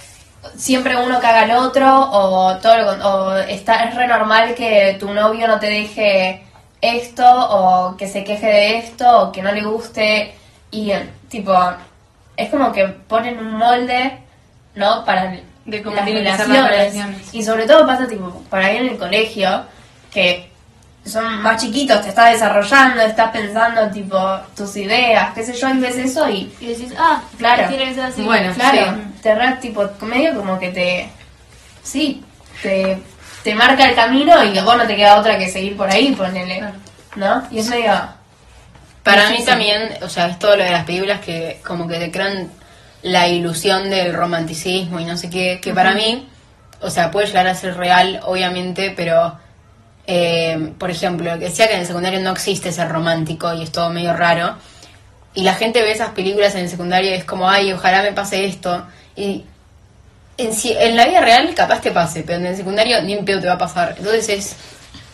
[0.58, 5.14] siempre uno caga al otro o todo lo o está es re normal que tu
[5.14, 6.44] novio no te deje
[6.82, 10.34] esto o que se queje de esto o que no le guste
[10.72, 10.92] y
[11.30, 11.54] tipo
[12.36, 14.18] es como que ponen un molde
[14.74, 15.38] no para
[15.70, 16.72] De cómo las tienen que ser relaciones.
[16.72, 17.34] las relaciones.
[17.34, 19.64] y sobre todo pasa tipo por ahí en el colegio
[20.12, 20.50] que
[21.06, 24.18] son más chiquitos, te estás desarrollando, estás pensando tipo
[24.56, 27.68] tus ideas, qué sé yo, y ves eso y Y decís, ah, Claro.
[27.70, 28.22] tiene que ser así.
[28.22, 31.10] Bueno, Claro, te re, tipo, medio como que te.
[31.82, 32.24] Sí,
[32.62, 33.02] te,
[33.44, 36.64] te marca el camino y vos no te queda otra que seguir por ahí, ponele.
[37.16, 37.44] ¿No?
[37.50, 37.92] Y es medio.
[39.02, 39.46] Para mí Difícil.
[39.46, 42.52] también, o sea, es todo lo de las películas que como que te crean
[43.04, 46.28] la ilusión del romanticismo y no sé qué, que para mí,
[46.82, 49.38] o sea, puede llegar a ser real, obviamente, pero,
[50.08, 53.72] eh, por ejemplo, que decía que en el secundario no existe ser romántico y es
[53.72, 54.56] todo medio raro,
[55.34, 58.12] y la gente ve esas películas en el secundario y es como, ay, ojalá me
[58.12, 58.86] pase esto,
[59.16, 59.46] y
[60.38, 63.26] en, si- en la vida real capaz te pase, pero en el secundario ni en
[63.26, 64.56] pedo te va a pasar, entonces es,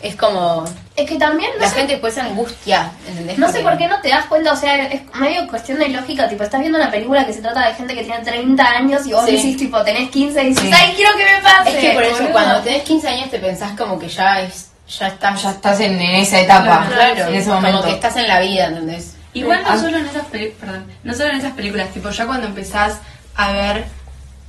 [0.02, 3.38] es como, Es que también no la sé, gente después se angustia, ¿entendés?
[3.38, 6.28] no sé por qué no te das cuenta, o sea, es medio cuestión de lógica,
[6.28, 9.12] tipo, estás viendo una película que se trata de gente que tiene 30 años y
[9.12, 9.32] vos Sí.
[9.36, 10.70] decís, tipo, tenés 15 y dices, Sí.
[10.74, 11.70] ay, quiero que me pase.
[11.70, 15.08] Es que por eso cuando tenés 15 años te pensás como que ya es ya
[15.08, 17.82] estás Ya estás en, en esa etapa, claro, en ese como momento.
[17.84, 19.14] que estás en la vida, ¿entendés?
[19.34, 19.78] Igual no Ah.
[19.78, 22.98] solo en esas películas, perdón, no solo en esas películas, tipo ya cuando empezás
[23.34, 23.84] a ver,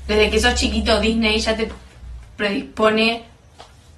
[0.07, 1.67] desde que sos chiquito, Disney ya te
[2.37, 3.23] predispone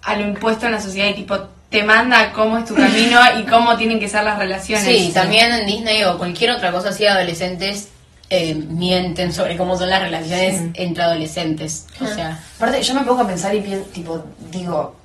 [0.04, 1.38] a lo impuesto en la sociedad y tipo
[1.70, 4.86] te manda cómo es tu camino y cómo tienen que ser las relaciones.
[4.86, 7.90] Sí, también en Disney o cualquier otra cosa así adolescentes
[8.32, 11.88] eh, mienten sobre cómo son las relaciones entre adolescentes.
[12.00, 14.96] O sea, Aparte, yo me pongo a pensar y pienso, tipo, digo,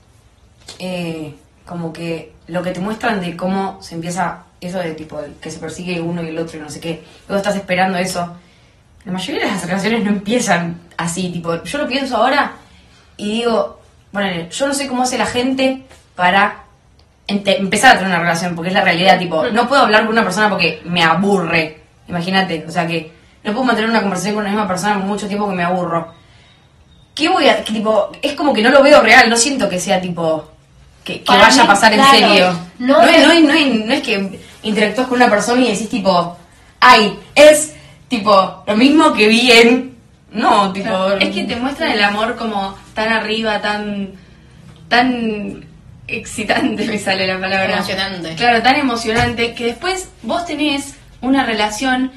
[0.78, 5.50] eh, como que lo que te muestran de cómo se empieza eso de tipo, que
[5.50, 8.36] se persigue uno y el otro y no sé qué, luego estás esperando eso.
[9.04, 12.52] la mayoría de las relaciones no empiezan así, tipo, yo lo pienso ahora
[13.16, 13.80] y digo,
[14.14, 15.82] bueno, yo no sé cómo hace la gente
[16.14, 16.62] para
[17.26, 20.22] empezar a tener una relación, porque es la realidad, tipo, no puedo hablar con una
[20.22, 24.50] persona porque me aburre, imagínate, o sea que no puedo mantener una conversación con la
[24.50, 26.14] misma persona por mucho tiempo que me aburro.
[27.12, 29.80] ¿Qué voy a, que, tipo, es como que no lo veo real, no siento que
[29.80, 30.48] sea tipo,
[31.02, 32.56] que, vaya a pasar en serio.
[32.78, 35.60] no No, es, es- no, es, no, es, no es que interactúas con una persona
[35.62, 36.36] y decís tipo,
[36.78, 37.74] ay, es
[38.08, 39.93] tipo lo mismo que vi en...
[40.34, 40.88] No, tipo...
[40.88, 44.12] Claro, Es que te muestran el amor como tan arriba, tan
[44.88, 45.64] tan
[46.06, 47.74] excitante me sale la palabra.
[47.76, 48.34] Emocionante.
[48.34, 52.12] Claro, tan emocionante que después vos tenés una relación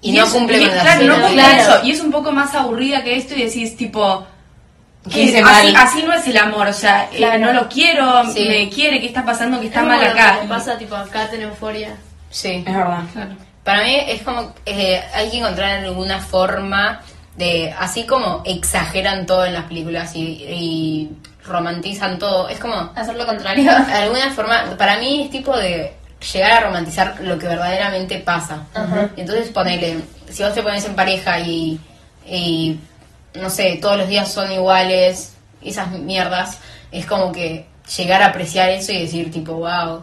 [0.00, 1.62] Y no es- cumple y- con Claro, no cumple Claro.
[1.62, 1.80] eso.
[1.86, 4.26] Y es un poco más aburrida que esto y decís tipo
[5.12, 8.46] ¿Qué hice así, así no es el amor, o sea, eh, no lo quiero, Sí.
[8.48, 9.60] me quiere, ¿qué está pasando?
[9.60, 10.38] que está Es mal acá?
[10.40, 11.94] que pasa tipo acá en euforia.
[12.30, 12.64] Sí.
[12.66, 13.02] Es verdad.
[13.12, 13.32] Claro.
[13.62, 17.02] Para mí es como, eh, hay que encontrar alguna forma
[17.36, 21.10] de, así como exageran todo en las películas y, y
[21.44, 23.64] romantizan todo, es como, Hacer lo contrario.
[23.86, 25.92] de alguna forma, para mí es tipo de
[26.32, 28.62] llegar a romantizar lo que verdaderamente pasa.
[29.16, 31.78] Entonces ponele, si vos te pones en pareja y,
[32.26, 32.78] y,
[33.34, 36.58] no sé, todos los días son iguales, esas mierdas,
[36.90, 37.66] es como que
[37.96, 40.02] llegar a apreciar eso y decir tipo, wow,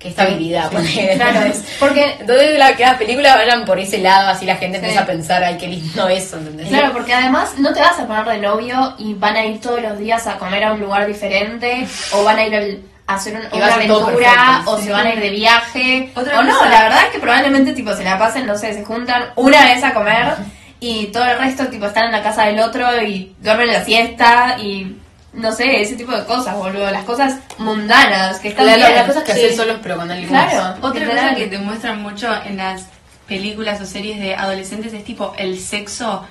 [0.00, 0.70] qué estabilidad.
[0.72, 1.14] ponele.
[1.16, 4.78] Claro, es- porque Entonces la, que las películas vayan por ese lado, así la gente
[4.78, 4.84] Sí.
[4.84, 6.68] empieza a pensar, ay, qué lindo eso, ¿entendés?
[6.68, 9.80] Claro, porque además no te vas a poner de novio y van a ir todos
[9.80, 13.34] los días a comer a un lugar diferente o van a ir al- a hacer
[13.36, 14.84] un- una aventura o sí.
[14.84, 16.12] se van a ir de viaje.
[16.14, 19.24] O no, la verdad es que probablemente tipo se la pasen, no sé, se juntan
[19.36, 20.34] una vez a comer
[20.78, 24.56] y todo el resto tipo están en la casa del otro y duermen la siesta
[24.62, 24.96] y
[25.32, 28.98] no sé, ese tipo de cosas, boludo, las cosas mundanas que están La- la- bien.
[28.98, 29.38] las cosas que Sí.
[29.44, 30.50] haces solos pero con alguien más.
[30.52, 32.86] Claro, Otra cosa que te muestran mucho en las
[33.28, 36.26] películas o series de adolescentes es tipo el sexo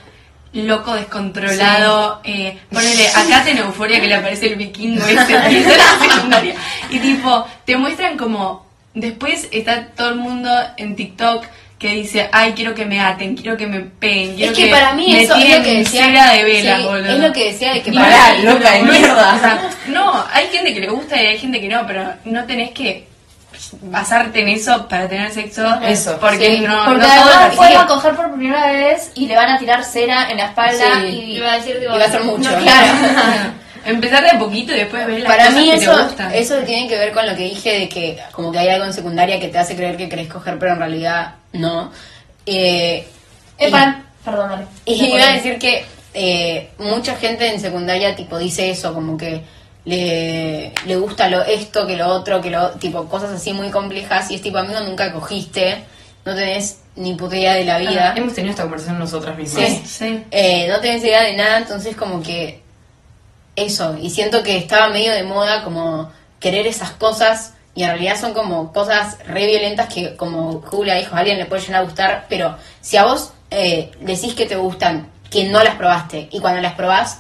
[0.52, 2.22] loco, descontrolado.
[2.24, 6.56] Eh, ponele, acá en Euforia que le aparece el vikingo ese de la secundaria.
[6.90, 11.46] Y tipo, te muestran como después está todo el mundo en TikTok
[11.80, 14.94] que dice, ay, quiero que me aten, quiero que me peguen, quiero Es que para
[14.94, 16.06] mí me eso es lo tiren que decía.
[16.06, 17.06] cera de vela, sí, boludo.
[17.14, 19.36] es lo que decía de que Y para Pará, mí- loca de mierda.
[19.36, 22.44] o sea, no, hay gente que le gusta y hay gente que no, pero no
[22.46, 23.08] tenés que
[23.82, 25.66] basarte en eso para tener sexo.
[25.82, 26.62] Eso, porque sí.
[26.68, 27.76] no, Porque no además después sí.
[27.76, 30.84] va a coger por primera vez y le van a tirar cera en la espalda
[31.02, 31.08] Sí.
[31.08, 32.52] y Iba a decir, Y va a ser mucho.
[32.52, 32.94] No, claro.
[33.86, 36.34] Empezar de a poquito y después ver las Para cosas mí que te eso, gustan.
[36.34, 38.94] eso tiene que ver con lo que dije de que como que hay algo en
[38.94, 41.92] secundaria que te hace creer que querés coger pero en realidad no.
[42.46, 43.08] Eh,
[43.58, 44.66] Eh, y- Perdón, dale.
[44.86, 49.44] Y iba a decir que eh, mucha gente en secundaria tipo dice eso, como que
[49.86, 54.30] le, le gusta lo esto, que lo otro, que lo tipo cosas así muy complejas
[54.32, 55.84] y es tipo amigo nunca cogiste,
[56.26, 59.64] no tenés ni puta idea de la vida, Hemos tenido esta conversación nosotras mismas.
[59.68, 59.82] Sí.
[59.86, 60.24] Sí.
[60.32, 62.62] eh, no tenés idea de nada, entonces como que
[63.56, 68.20] eso, y siento que estaba medio de moda como querer esas cosas y en realidad
[68.20, 71.86] son como cosas re violentas que como Julia dijo, a alguien le puede llegar a
[71.86, 76.40] gustar, pero si a vos eh, decís que te gustan, que no las probaste, y
[76.40, 77.20] cuando las probás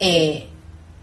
[0.00, 0.46] eh,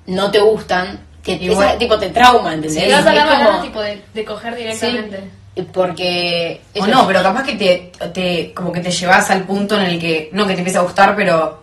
[0.06, 2.84] no te gustan, que Igual- esa, tipo te trauma, ¿entendés?
[2.84, 5.24] Te vas a Es dar como- tipo de, de coger directamente.
[5.72, 9.86] porque O no, pero capaz que te, te como que te llevas al punto en
[9.86, 11.63] el que no que te empieza a gustar, pero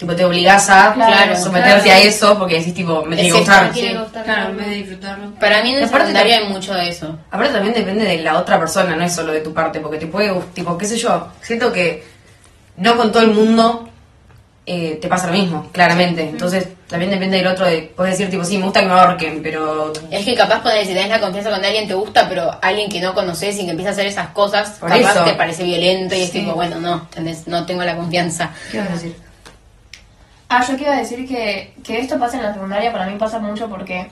[0.00, 2.00] tipo te obligás a Claro, someterte claro.
[2.00, 3.66] a eso porque decís tipo me tiene que gustar.
[3.66, 3.94] Me tiene Sí.
[3.94, 4.24] que gustar.
[4.24, 5.30] Claro, en vez de disfrutarlo.
[5.38, 7.18] para mí el aparte te- hay mucho de eso.
[7.30, 10.06] Aparte también depende de la otra persona, no es solo de tu parte, porque te
[10.06, 12.02] puede, tipo, qué sé yo, siento que
[12.78, 13.86] no con todo el mundo
[14.66, 16.22] eh, te pasa lo mismo, claramente.
[16.22, 19.42] Entonces también depende del otro, de, puedes decir tipo, sí, me gusta que me ahorquen,
[19.42, 19.92] pero...
[20.10, 23.00] Es que capaz poner, si tenés la confianza con alguien te gusta, pero alguien que
[23.00, 25.24] no conoces y que empieza a hacer esas cosas, Por capaz eso.
[25.24, 27.46] te parece violento y es tipo, bueno, no, ¿entendés?
[27.48, 28.50] no tengo la confianza.
[28.70, 29.16] ¿Qué vas a decir?
[30.52, 33.68] Ah, yo quiero decir que, que esto pasa en la secundaria, para mí pasa mucho
[33.68, 34.08] porque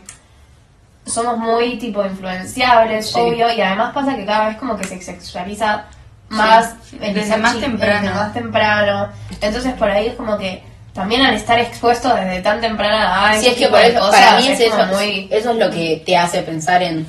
[1.04, 3.18] somos muy tipo influenciables, Sí.
[3.18, 5.86] obvio, y además pasa que cada vez como que se sexualiza
[6.28, 8.02] más Sí, el desde más temprano.
[8.02, 9.08] desde más temprano.
[9.40, 13.48] Entonces por ahí es como que también al estar expuesto desde tan temprana edad, Sí,
[13.48, 15.28] es que por eso, cosas, para mí es como eso, muy...
[15.30, 17.06] eso es lo que te hace pensar en,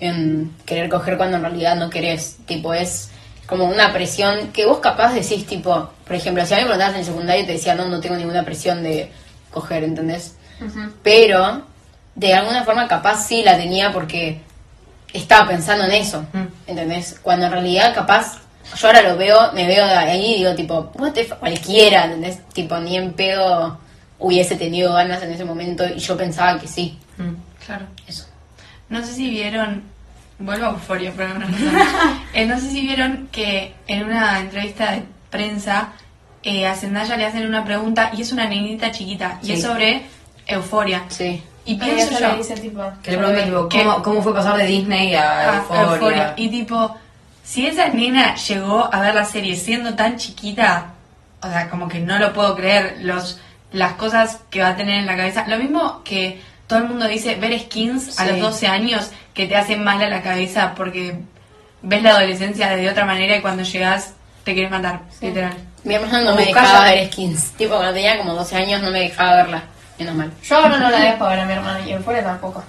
[0.00, 2.38] en querer coger cuando en realidad no querés.
[2.46, 3.10] Tipo, es
[3.52, 6.98] como una presión que vos capaz decís, tipo, por ejemplo, si a mí me preguntabas
[6.98, 9.10] en secundario te decía, no, no tengo ninguna presión de
[9.50, 10.34] coger, ¿entendés?
[11.02, 11.62] Pero
[12.14, 14.40] de alguna forma capaz sí la tenía porque
[15.12, 16.46] estaba pensando en eso, Mm.
[16.66, 17.18] ¿entendés?
[17.22, 18.38] Cuando en realidad capaz
[18.76, 22.04] yo ahora lo veo, me veo de ahí y digo tipo, what the fuck, cualquiera,
[22.04, 22.38] ¿entendés?
[22.52, 23.78] Tipo, ni en pedo
[24.18, 27.34] hubiese tenido ganas en ese momento y yo pensaba que sí, Mm.
[27.66, 27.86] Claro.
[28.06, 28.24] eso.
[28.88, 29.82] No sé si vieron,
[30.38, 32.22] vuelvo a Euforia por alguna razón.
[32.34, 35.92] Eh, no sé si vieron que en una entrevista de prensa
[36.42, 40.02] eh, a Zendaya le hacen una pregunta y es una nenita chiquita y es sobre
[40.46, 41.04] euforia.
[41.08, 41.42] Sí.
[41.64, 42.82] Y Y pienso yo, le dice tipo...
[43.02, 43.68] Que le preguntan.
[43.68, 45.92] ¿cómo, ¿cómo fue pasar de Disney a a Euphoria?
[45.92, 46.34] Euphoria.
[46.36, 46.96] Y tipo,
[47.44, 50.94] si esa nena llegó a ver la serie siendo tan chiquita,
[51.40, 53.38] o sea, como que no lo puedo creer, los
[53.72, 55.46] las cosas que va a tener en la cabeza.
[55.48, 56.40] Lo mismo que
[56.72, 58.30] todo el mundo dice, ver skins a Sí.
[58.30, 61.16] los 12 años que te hacen mal a la cabeza porque
[61.82, 65.54] ves la adolescencia de otra manera y cuando llegas te quieres matar, literal.
[65.84, 67.52] Mi hermano no me dejaba ver skins.
[67.58, 69.62] Tipo, cuando tenía como 12 años no me dejaba verla.
[69.98, 70.32] Menos mal.
[70.42, 72.64] Yo ahora no la dejo ver a mi hermana y el fuera tampoco.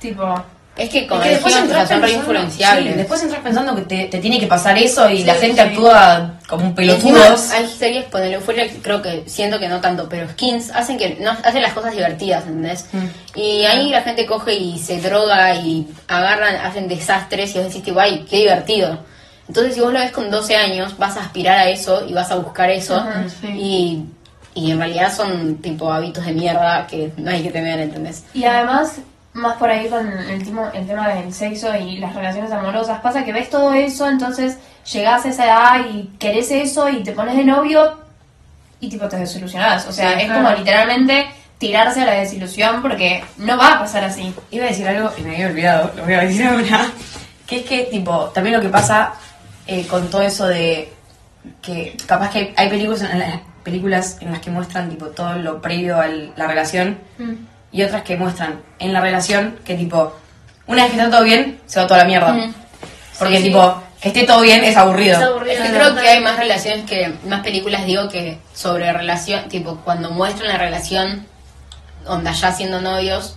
[0.00, 0.42] Tipo...
[0.76, 4.04] Es que como Es que después decían, entras pensando- sí, después entras pensando que te,
[4.06, 5.68] te tiene que pasar eso y la Sí, gente sí.
[5.68, 7.50] actúa como un pelotudos.
[7.52, 11.30] hay series, ponele que creo que siento que no tanto, pero skins hacen que no,
[11.30, 12.86] hacen las cosas divertidas, ¿entendés?
[12.92, 13.38] Mm.
[13.38, 17.84] Y ahí la gente coge y se droga y agarran, hacen desastres y vos decís,
[17.84, 18.98] tipo, ay, qué divertido.
[19.46, 22.30] Entonces, si vos lo ves con 12 años, vas a aspirar a eso y vas
[22.32, 22.96] a buscar eso.
[22.96, 24.02] Ajá, y,
[24.54, 28.24] y en realidad son, tipo, hábitos de mierda que no hay que tener, ¿entendés?
[28.34, 28.96] Y además,
[29.34, 33.24] más por ahí con el, timo- el tema del sexo y las relaciones amorosas, pasa
[33.24, 34.58] que ves todo eso, entonces
[34.92, 37.98] llegás a esa edad y querés eso y te pones de novio
[38.80, 39.86] y tipo te desilusionás.
[39.86, 40.42] O sea, Sí, es claro.
[40.44, 41.26] como literalmente
[41.58, 44.34] tirarse a la desilusión porque no va a pasar así.
[44.50, 46.86] Iba a decir algo y me había olvidado, lo voy a decir ahora.
[47.46, 49.12] Que es que, tipo, también lo que pasa
[49.66, 50.90] eh, con todo eso de
[51.60, 55.60] que capaz que hay, películas, en las, películas en las que muestran, tipo, todo lo
[55.60, 56.98] previo a la relación
[57.74, 60.16] y otras que muestran en la relación que, tipo,
[60.66, 62.32] una vez que está todo bien, se va toda la mierda.
[62.34, 62.54] Ujú.
[63.18, 63.48] Porque, Sí, sí.
[63.48, 65.16] tipo, que esté todo bien es aburrido.
[65.18, 65.52] Es aburrido.
[65.54, 69.76] Es que creo que hay más relaciones que, más películas digo que sobre relación, tipo
[69.84, 71.26] cuando muestran la relación,
[72.06, 73.36] onda ya siendo novios,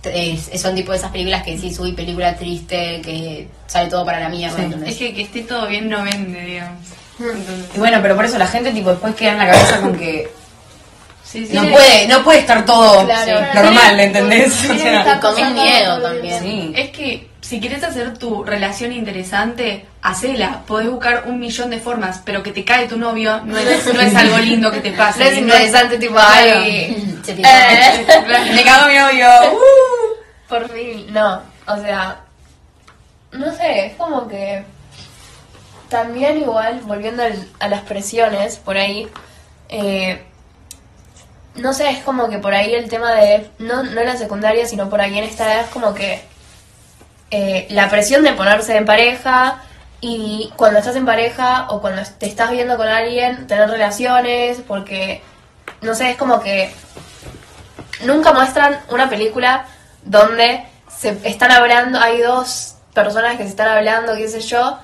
[0.00, 4.18] te- es- son tipo esas películas que decís, uy, película triste, que sale todo para
[4.20, 4.56] la mierda.
[4.84, 6.80] Es que que esté todo bien no vende, digamos.
[7.18, 9.96] Entonces, Y bueno, pero por eso la gente, tipo, después queda en la cabeza con
[9.96, 10.28] que
[11.26, 11.52] sí, sí.
[11.54, 13.40] no puede, no puede estar todo Claro.
[13.54, 14.52] normal, ¿entendés?
[14.70, 16.42] O sea, con un pasando miedo el también.
[16.42, 16.72] sí.
[16.76, 20.62] Es que si quieres hacer tu relación interesante, hacela.
[20.66, 24.00] Podés buscar un millón de formas, pero que te cae tu novio no es, no
[24.00, 25.20] es algo lindo que te pase.
[25.24, 28.06] No es interesante, tipo, ay, eh,
[28.52, 29.28] Me cago mi novio.
[30.48, 31.06] por fin.
[31.12, 32.20] No, o sea,
[33.32, 34.64] no sé, es como que
[35.88, 39.06] también igual, volviendo al- a las presiones por ahí,
[39.68, 40.20] eh,
[41.56, 44.66] no sé, es como que por ahí el tema de, no, no en la secundaria,
[44.66, 46.22] sino por ahí en esta edad, es como que
[47.30, 49.62] eh, la presión de ponerse en pareja
[50.00, 55.22] y cuando estás en pareja o cuando te estás viendo con alguien, tener relaciones, porque,
[55.80, 56.72] no sé, es como que
[58.04, 59.66] nunca muestran una película
[60.04, 64.78] donde se están hablando, hay dos personas que se están hablando, qué sé yo,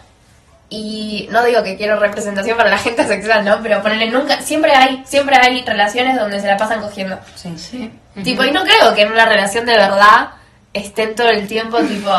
[0.72, 3.60] y no digo que quiero representación para la gente sexual, ¿no?
[3.62, 7.18] Pero ponerle nunca, siempre hay, siempre hay relaciones donde se la pasan cogiendo.
[7.34, 7.52] Sí.
[7.58, 7.92] Sí.
[8.24, 10.30] Tipo, y no creo que en una relación de verdad
[10.72, 12.10] estén todo el tiempo, tipo,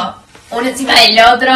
[0.52, 1.52] uno encima del otro,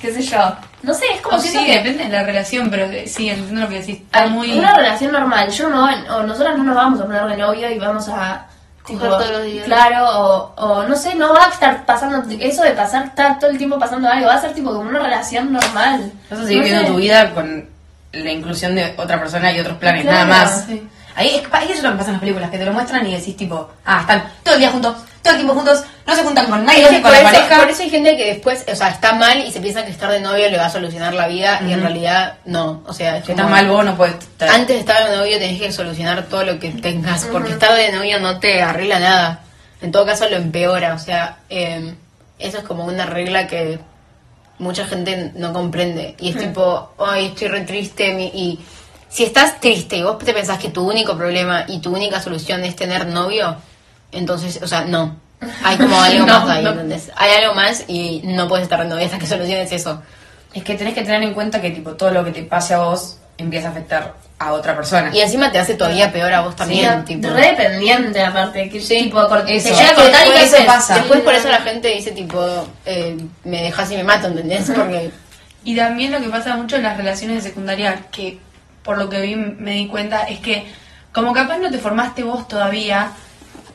[0.00, 0.56] qué sé yo.
[0.82, 3.28] No sé, es como O siento sí, que depende de la relación, pero eh, sí,
[3.28, 3.98] entiendo lo que decís.
[3.98, 4.52] Está muy...
[4.58, 7.78] una relación normal, yo no, o nosotras no nos vamos a poner de novio y
[7.78, 8.48] vamos a
[8.86, 9.64] tipo, todos los días.
[9.66, 13.50] Claro, o, o no sé, no va a estar pasando eso de pasar estar todo
[13.50, 16.12] el tiempo pasando algo, va a ser tipo como una relación normal.
[16.30, 16.92] Vas a seguir No viviendo sé.
[16.92, 17.68] tu vida con
[18.12, 20.64] la inclusión de otra persona y otros planes, Claro, nada más.
[20.66, 20.88] sí.
[21.16, 23.12] Ahí, es, ahí es lo que pasa en las películas, que te lo muestran y
[23.16, 26.46] decís tipo, ah, están todo el día juntos, todo el tiempo juntos, no se juntan
[26.46, 27.58] con nadie, con por, la eso, pareja.
[27.60, 30.10] por eso hay gente que después, o sea, está mal y se piensa que estar
[30.10, 32.82] de novio le va a solucionar la vida y en realidad no.
[32.86, 34.48] O sea, es Si como- estás mal vos no puedes estar.
[34.50, 37.90] Antes de estar de novio tenés que solucionar todo lo que tengas, porque estar de
[37.92, 39.40] novio no te arregla nada.
[39.80, 41.94] En todo caso lo empeora, o sea, eh,
[42.38, 43.78] eso es como una regla que
[44.58, 46.14] mucha gente no comprende.
[46.20, 48.14] Y es tipo, ay, estoy re triste.
[48.14, 48.60] mi- Y
[49.16, 52.62] si estás triste y vos te pensás que tu único problema y tu única solución
[52.64, 53.56] es tener novio,
[54.12, 55.16] entonces, o sea, no.
[55.64, 56.72] Hay como algo No, más ahí, no.
[56.72, 57.10] ¿entendés?
[57.16, 60.02] Hay algo más y no puedes estar de novio hasta que soluciones eso.
[60.52, 62.80] Es que tenés que tener en cuenta que tipo todo lo que te pase a
[62.80, 65.10] vos empieza a afectar a otra persona.
[65.14, 67.06] Y encima te hace todavía peor a vos también.
[67.06, 67.30] Sí, tipo.
[67.30, 69.70] re dependiente aparte, que tipo, te Eso.
[69.70, 70.96] llega a cortar y qué eso pasa.
[70.96, 74.70] Después por eso la gente dice tipo, eh, me dejas y me mato, ¿entendés?
[74.76, 75.10] Porque
[75.64, 78.40] Y también lo que pasa mucho en las relaciones de secundaria, que
[78.86, 80.64] por lo que vi me di cuenta, es que
[81.12, 83.10] como capaz no te formaste vos todavía,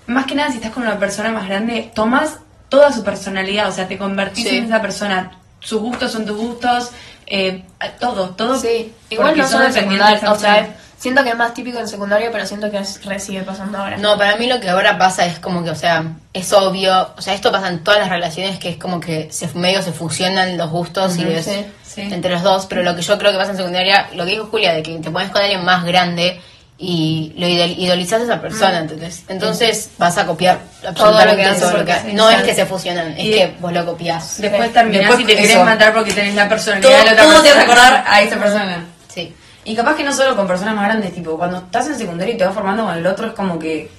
[0.07, 3.71] más que nada si estás con una persona más grande, tomas toda su personalidad, o
[3.71, 4.57] sea, te convertís Sí.
[4.57, 5.31] en esa persona.
[5.59, 6.91] Sus gustos son tus gustos,
[7.27, 7.63] eh,
[7.99, 8.57] todo, todo.
[8.57, 10.75] Sí, igual no dependiente de secundaria, o sea.
[11.01, 13.97] Siento que es más típico en secundaria, pero siento que es, re sigue pasando ahora.
[13.97, 17.21] No, para mí lo que ahora pasa es como que, o sea, es obvio, o
[17.23, 20.57] sea, esto pasa en todas las relaciones que es como que se, medio se fusionan
[20.59, 22.01] los gustos y ves sí, sí.
[22.01, 24.45] entre los dos, pero lo que yo creo que pasa en secundaria, lo que dijo
[24.51, 26.39] Julia, de que te pones con alguien más grande
[26.77, 29.23] y lo idol- idolizas a esa persona, ¿entendés?
[29.27, 32.13] Entonces vas a copiar absolutamente lo que todo lo que porque- hace.
[32.13, 34.39] No es que se fusionan, es Y- que vos lo copias.
[34.39, 37.23] Después terminás Después y te querés matar porque tenés la personalidad Todo- de la otra
[37.23, 38.85] todo te vas a acordar a esa persona.
[39.13, 39.35] Sí.
[39.63, 42.37] Y capaz que no solo con personas más grandes, tipo, cuando estás en secundario y
[42.37, 43.89] te vas formando con el otro, es como que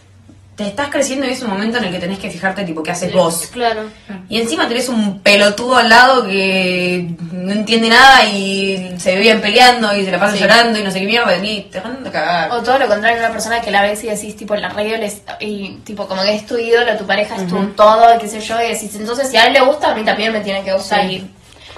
[0.56, 2.90] te estás creciendo y es un momento en el que tenés que fijarte, tipo, qué
[2.90, 3.46] haces vos.
[3.50, 3.84] Claro.
[4.28, 9.96] Y encima tenés un pelotudo al lado que no entiende nada y se vivían peleando
[9.96, 10.42] y se la pasan Sí.
[10.42, 12.52] llorando y no sé qué mierda, y te van a cagar.
[12.52, 15.22] O todo lo contrario, una persona que la ves y decís, tipo, la radio les-
[15.40, 18.60] y tipo, como que es tu ídolo, tu pareja es tu todo, qué sé yo,
[18.60, 21.06] y decís, entonces si a él le gusta, a mí también me tiene que gustar.
[21.08, 21.12] Sí.
[21.14, 21.30] Y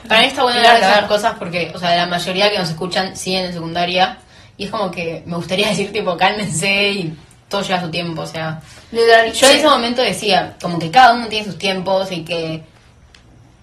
[0.09, 2.71] Para mí está bueno hablar de esas cosas porque, o sea, la mayoría que nos
[2.71, 4.19] escuchan siguen en secundaria
[4.57, 8.27] y es como que me gustaría decir, tipo, cálmense y todo lleva su tiempo, o
[8.27, 8.61] sea.
[8.93, 12.63] literal, Yo en ese momento decía, como que cada uno tiene sus tiempos y que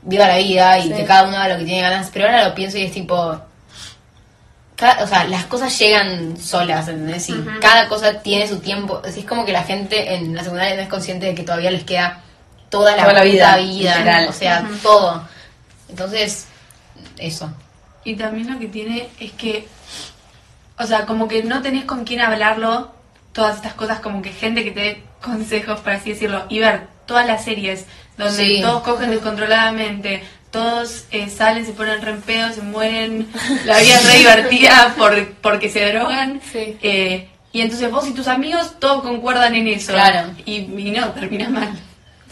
[0.04, 0.94] viva la vida y Sí.
[0.94, 3.40] que cada uno haga lo que tiene ganas, pero ahora lo pienso y es tipo,
[4.76, 7.30] cada- o sea, las cosas llegan solas, ¿entendés?
[7.30, 10.76] Y cada cosa tiene su tiempo, es es como que la gente en la secundaria
[10.76, 12.20] no es consciente de que todavía les queda
[12.70, 15.28] toda la, Toda la vida, vida, o sea, todo.
[15.92, 16.48] Entonces,
[17.18, 17.54] eso.
[18.04, 19.68] Y también lo que tiene es que,
[20.80, 22.92] o sea, como que no tenés con quién hablarlo,
[23.34, 26.88] todas estas cosas, como que gente que te dé consejos, por así decirlo, y ver
[27.06, 27.86] todas las series
[28.18, 28.62] donde Sí.
[28.62, 33.28] todos cogen descontroladamente, todos eh, salen, se ponen re en pedo, se mueren,
[33.66, 36.42] la vida es re divertida por, porque se drogan.
[36.52, 36.78] Sí.
[36.82, 39.92] eh, y entonces vos y tus amigos todos concuerdan en eso.
[39.92, 40.32] Claro.
[40.46, 41.78] Y, y no, termina mal.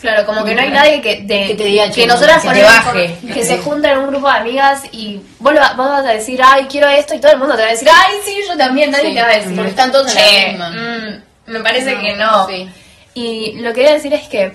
[0.01, 2.63] Claro, como que no hay nadie que, de- Que te diga, que nosotras que te
[2.63, 3.17] baje.
[3.33, 6.39] que se junta en un grupo de amigas y vos, lo- vos vas a decir,
[6.43, 8.91] ay, quiero esto y todo el mundo te va a decir, ay, sí, yo también,
[8.91, 9.55] nadie Sí, te va a decir.
[9.55, 10.69] porque están todos en la "Che, misma".
[10.69, 12.47] mm, me parece que no.
[12.47, 12.69] Sí.
[13.15, 14.53] Y lo que voy a decir es que,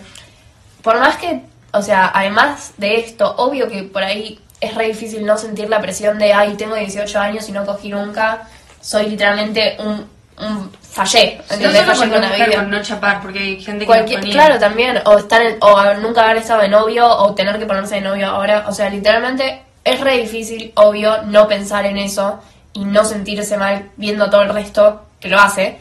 [0.83, 1.41] por más que,
[1.73, 5.81] o sea, además de esto, obvio que por ahí es re difícil no sentir la
[5.81, 8.49] presión de, ay, tengo 18 años y no cogí nunca,
[8.81, 10.07] soy literalmente un,
[10.39, 11.81] un fallé, No ¿entendés?
[11.83, 12.57] solo Fallé con no, la vida.
[12.57, 15.95] con no chapar, porque hay gente que Cualquier- ponía- claro, también, o estar en- o
[15.95, 19.63] nunca haber estado de novio, o tener que ponerse de novio ahora, o sea, literalmente
[19.83, 22.39] es re difícil, obvio, no pensar en eso
[22.73, 25.77] y no sentirse mal viendo todo el resto que lo hace,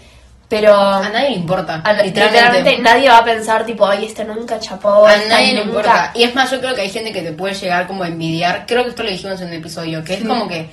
[0.50, 2.04] pero A nadie le importa, a- literalmente.
[2.32, 5.70] literalmente nadie va a pensar tipo, ay, este nunca chapó, A esta nadie le nunca.
[5.80, 6.12] importa.
[6.16, 8.66] Y es más, yo creo que hay gente que te puede llegar como a envidiar.
[8.68, 10.70] Creo que esto lo dijimos en un episodio, que es como que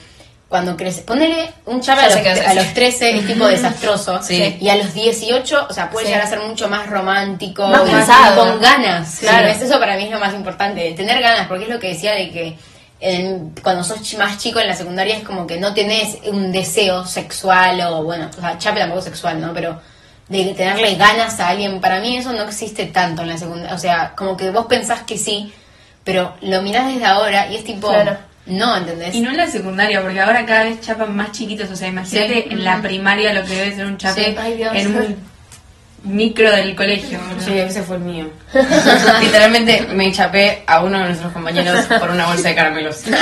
[0.50, 4.20] cuando creces, ponele un Ya a los, a los 13 es tipo desastroso.
[4.22, 4.58] Sí.
[4.60, 6.12] Y a los 18, o sea, puede Sí.
[6.12, 7.66] llegar a ser mucho más romántico.
[7.68, 8.44] Más pensado.
[8.44, 9.20] Con ganas.
[9.20, 9.48] Claro.
[9.56, 11.88] Sí, eso para mí es lo más importante, de tener ganas, porque es lo que
[11.88, 12.58] decía de que
[13.00, 17.06] en- cuando sos más chico en la secundaria es como que no tenés un deseo
[17.06, 19.54] sexual o, bueno, o sea, chape tampoco es sexual, ¿no?
[19.54, 19.80] Pero
[20.28, 23.74] de tenerle ganas a alguien, para mí eso no existe tanto en la secundaria.
[23.74, 25.52] O sea, como que vos pensás que sí,
[26.04, 28.18] pero lo mirás desde ahora y es tipo, Claro.
[28.46, 29.14] No, ¿entendés?
[29.14, 31.70] Y no en la secundaria, porque ahora cada vez chapan más chiquitos.
[31.70, 32.48] O sea, imagínate Sí.
[32.50, 34.36] en la primaria lo que debe ser un chape Sí.
[34.40, 34.72] Ay, Dios.
[34.74, 35.16] en un
[36.02, 37.20] micro del colegio.
[37.44, 38.26] Sí, ese fue el mío.
[39.20, 43.02] Literalmente me chapé a uno de nuestros compañeros por una bolsa de caramelos.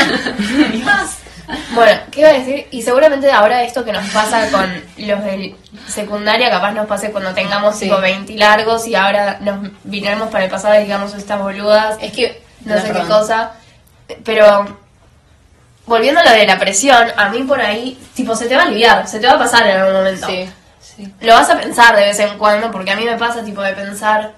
[1.75, 2.67] Bueno, ¿qué iba a decir?
[2.71, 5.55] Y seguramente ahora esto que nos pasa con los de
[5.87, 7.87] secundaria, capaz nos pase cuando tengamos Sí.
[7.87, 11.97] tipo 20 largos y ahora nos vinemos para el pasado y digamos estas boludas.
[12.03, 13.53] Es que, no sé qué cosa.
[14.25, 14.79] Pero
[15.89, 18.67] volviendo a lo de la presión, a mí por ahí, tipo, se te va a
[18.67, 20.27] aliviar, se te va a pasar en algún momento.
[20.29, 20.49] Sí.
[21.21, 23.73] Lo vas a pensar de vez en cuando, porque a mí me pasa, tipo, de
[23.73, 24.33] pensar,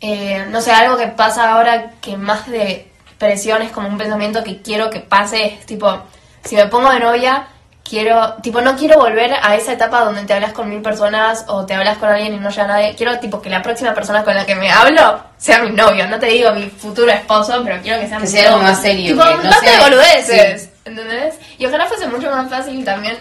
[0.00, 4.42] eh, no sé, algo que pasa ahora que más de presión es como un pensamiento
[4.42, 6.00] que quiero que pase, es tipo,
[6.44, 7.48] si me pongo de novia,
[7.86, 11.66] quiero, tipo, no quiero volver a esa etapa donde te hablas con mil personas o
[11.66, 12.94] te hablas con alguien y no llega nadie.
[12.94, 16.06] Quiero, tipo, que la próxima persona con la que me hablo sea mi novio.
[16.06, 18.56] No te digo mi futuro esposo, pero quiero que sea Que mi sea novio.
[18.58, 21.34] algo más serio, Tipo, que no basta de sea- boludeces, ¿entendés?
[21.58, 23.16] Y ojalá fuese mucho más fácil también.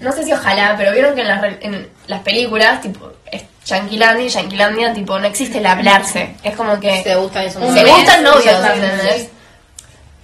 [0.00, 4.26] No sé si ojalá, pero vieron que en las, en las películas, tipo, es Yanquilandia
[4.26, 6.34] y Yanquilandia, tipo, no existe el hablarse.
[6.42, 8.64] Es como que Se gustan esos se gustan novios.
[8.64, 9.28] ¿entendés?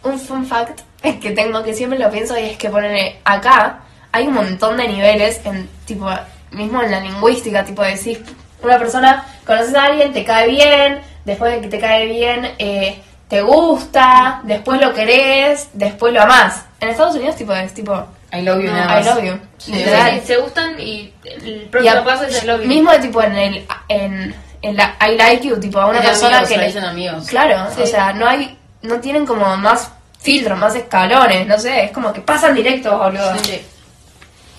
[0.03, 3.81] Un fun fact que tengo que siempre lo pienso y es que poner acá
[4.12, 6.11] hay un montón de niveles en tipo
[6.50, 8.18] mismo en la lingüística, tipo decís
[8.62, 13.01] una persona conoces a alguien, te cae bien, después de que te cae bien eh,
[13.31, 16.64] te gusta, después lo querés, después lo amás.
[16.81, 17.95] En Estados Unidos tipo es tipo
[18.33, 19.41] I love you, no, nada I love you.
[19.59, 20.20] Sí, literal.
[20.20, 22.66] Sí, se gustan y el Y próximo a- paso es el lobby.
[22.66, 26.39] Mismo de tipo en el en, en la I like you, tipo a una persona
[26.39, 27.26] amigos, que le dicen amigos.
[27.28, 31.93] Claro, o sea, no hay, no tienen como más filtros, más escalones, no sé, es
[31.93, 33.33] como que pasan directos, boludo.
[33.45, 33.61] Sí.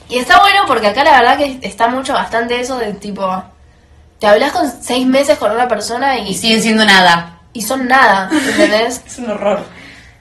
[0.09, 3.43] Y está bueno porque acá la verdad que está mucho bastante eso de tipo,
[4.19, 7.37] te hablas con seis meses con una persona Y y, siguen siendo nada.
[7.53, 9.01] Y son nada, ¿entendés?
[9.07, 9.65] Es un horror.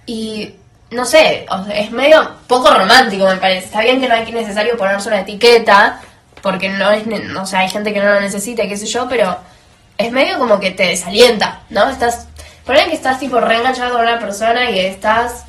[0.07, 0.55] Y
[0.91, 3.67] no sé, o sea, es medio poco romántico me parece.
[3.67, 6.01] Está bien que no hay necesario ponerse una etiqueta,
[6.43, 7.05] porque no es,
[7.37, 9.37] o sea, hay gente que no lo necesita, y qué sé yo, pero
[9.99, 11.89] es medio como que te desalienta, ¿no?
[11.89, 12.27] Estás,
[12.65, 15.45] poner que estás tipo reenganchado con una persona y estás,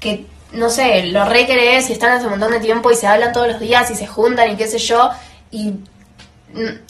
[0.00, 3.06] que, no sé, lo re querés y están hace un montón de tiempo y se
[3.06, 5.10] hablan todos los días y se juntan y qué sé yo,
[5.50, 5.74] y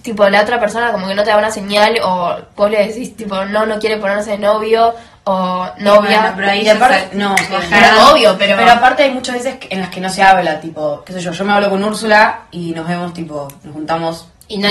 [0.03, 3.17] tipo la otra persona como que no te da una señal o vos le decís
[3.17, 4.95] tipo no, no quiere ponerse de novio
[5.25, 6.21] o novia.
[6.21, 8.11] Bueno, pero ahí Y aparte- no, Pero bajará.
[8.11, 11.13] obvio, pero- Pero aparte hay muchas veces en las que no se habla, tipo, qué
[11.13, 14.29] sé yo, yo me hablo con Úrsula y nos vemos, tipo, nos juntamos.
[14.49, 14.71] Y bla,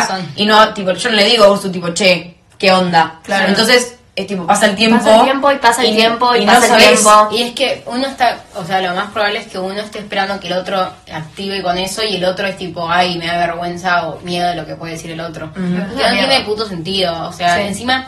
[0.00, 0.32] qué son.
[0.34, 3.20] Y no, tipo, yo no le digo a Úrsula, tipo, che, ¿qué onda?
[3.22, 3.46] Claro.
[3.46, 4.98] Entonces, es tipo, pasa el tiempo.
[4.98, 7.28] Pasa el tiempo y pasa el tiempo y no pasa el sabes- tiempo.
[7.32, 10.38] Y es que uno está, o sea, lo más probable es que uno esté esperando
[10.38, 14.08] que el otro active con eso y el otro es tipo, ay, me da vergüenza
[14.08, 15.50] o miedo de lo que puede decir el otro.
[15.54, 16.10] Que no Mierda.
[16.12, 17.28] tiene puto sentido.
[17.28, 17.62] O sea, Sí.
[17.62, 18.06] encima,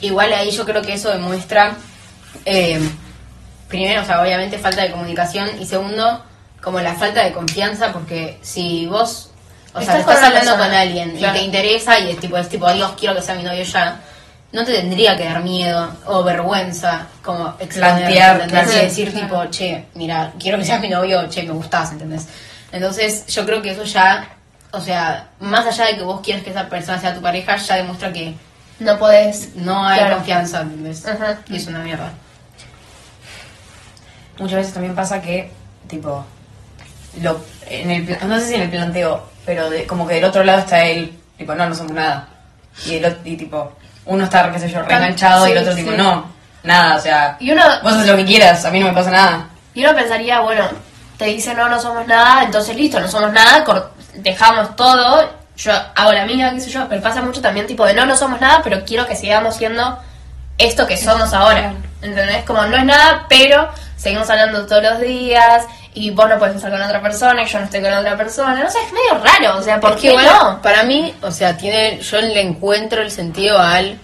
[0.00, 1.76] igual ahí yo creo que eso demuestra,
[2.44, 2.80] eh,
[3.68, 6.20] primero, o sea, obviamente falta de comunicación y segundo,
[6.60, 9.30] como la falta de confianza porque si vos,
[9.72, 11.36] o sea, Estás estás con una hablando persona, con alguien claro.
[11.36, 14.00] y te interesa y es tipo, es tipo, Dios, quiero que sea mi novio ya.
[14.54, 18.66] No te tendría que dar miedo o vergüenza como exponer, Plantear.
[18.68, 22.26] Y decir tipo, che, mira, quiero que seas mi novio, che, me gustás, ¿entendés?
[22.72, 24.28] Entonces yo creo que eso ya,
[24.70, 27.76] o sea, más allá de que vos quieras que esa persona sea tu pareja, ya
[27.76, 28.34] demuestra que
[28.78, 29.54] No podés.
[29.56, 30.16] no hay Claro.
[30.16, 31.04] confianza, ¿entendés?
[31.06, 31.38] Ajá.
[31.48, 32.12] Y es una mierda.
[34.38, 35.50] Muchas veces también pasa que,
[35.88, 36.24] tipo,
[37.22, 40.42] lo, en el, no sé si en el planteo, pero de- como que del otro
[40.44, 42.28] lado está él, tipo, no, no somos nada.
[42.86, 43.72] Y, el, y tipo,
[44.06, 46.30] uno está, qué sé yo, reenganchado y el sí, otro, tipo, no,
[46.62, 49.10] nada, o sea, Y uno, vos haces lo que quieras, a mí no me pasa
[49.10, 49.48] nada.
[49.74, 50.64] y uno pensaría, bueno,
[51.16, 53.64] te dice no, no somos nada, entonces listo, no somos nada,
[54.14, 57.94] dejamos todo, yo hago la mía, qué sé yo, pero pasa mucho también tipo de
[57.94, 59.98] no, no somos nada, pero quiero que sigamos siendo
[60.58, 61.74] esto que somos ahora.
[62.02, 62.44] ¿Entendés?
[62.44, 63.70] Como no es nada, pero
[64.04, 67.58] seguimos hablando todos los días y vos no puedes estar con otra persona y yo
[67.58, 68.62] no estoy con otra persona.
[68.62, 70.62] No sé, es medio raro, o sea, ¿por Es qué igual, no?
[70.62, 73.98] para mí, o sea, tiene, yo le encuentro el sentido al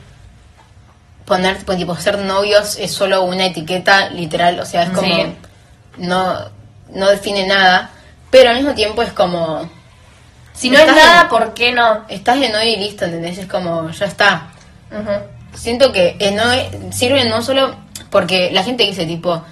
[1.24, 5.36] poner, pues, tipo, ser novios es solo una etiqueta literal, o sea, es como, Sí.
[5.98, 6.34] no,
[6.92, 7.90] no define nada,
[8.30, 9.68] pero al mismo tiempo es como,
[10.54, 12.04] Si no es nada, en- ¿por qué no?
[12.08, 13.38] estás de novio y listo, ¿entendés?
[13.38, 14.48] Es como, ya está.
[15.54, 17.74] Siento que eh, no es- sirve no solo
[18.10, 19.42] porque la gente dice tipo,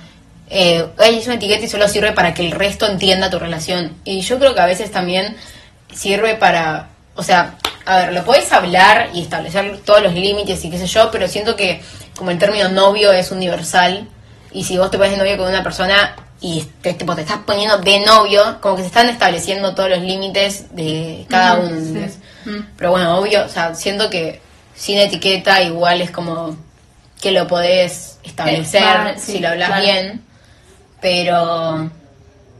[0.50, 3.96] eh, "Ay, es una etiqueta y solo sirve para que el resto entienda tu relación.
[4.04, 5.36] Y yo creo que a veces también
[5.94, 10.70] sirve para, o sea, a ver, lo podés hablar y establecer todos los límites y
[10.70, 11.80] qué sé yo, pero siento que
[12.16, 14.06] como el término novio es universal
[14.52, 18.00] y si vos te pones de novio con una persona y te, estás poniendo de
[18.00, 21.68] novio, como que se están estableciendo todos los límites de cada uno.
[21.76, 22.18] ¿entendés?
[22.76, 24.40] Pero bueno, obvio, o sea, siento que
[24.74, 26.56] sin etiqueta igual es como
[27.20, 29.82] que lo podés establecer Eh, sí, si lo hablas claro.
[29.82, 30.24] bien,
[31.00, 31.90] pero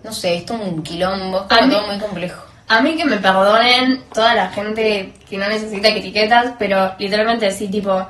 [0.05, 2.43] no sé, esto es un quilombo, es A como mí- todo muy complejo.
[2.69, 7.69] A mí que me perdonen toda la gente que no necesita etiquetas, pero literalmente sí,
[7.69, 8.07] tipo,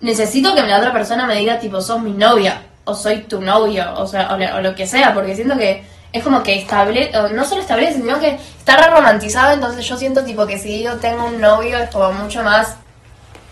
[0.00, 3.84] necesito que la otra persona me diga, tipo, sos mi novia, o soy tu novio,
[3.96, 7.10] o sea, o, la- o lo que sea, porque siento que es como que establece,
[7.32, 10.96] no solo establece, sino que está re romantizado, entonces yo siento, tipo, que si yo
[10.98, 12.76] tengo un novio es como mucho más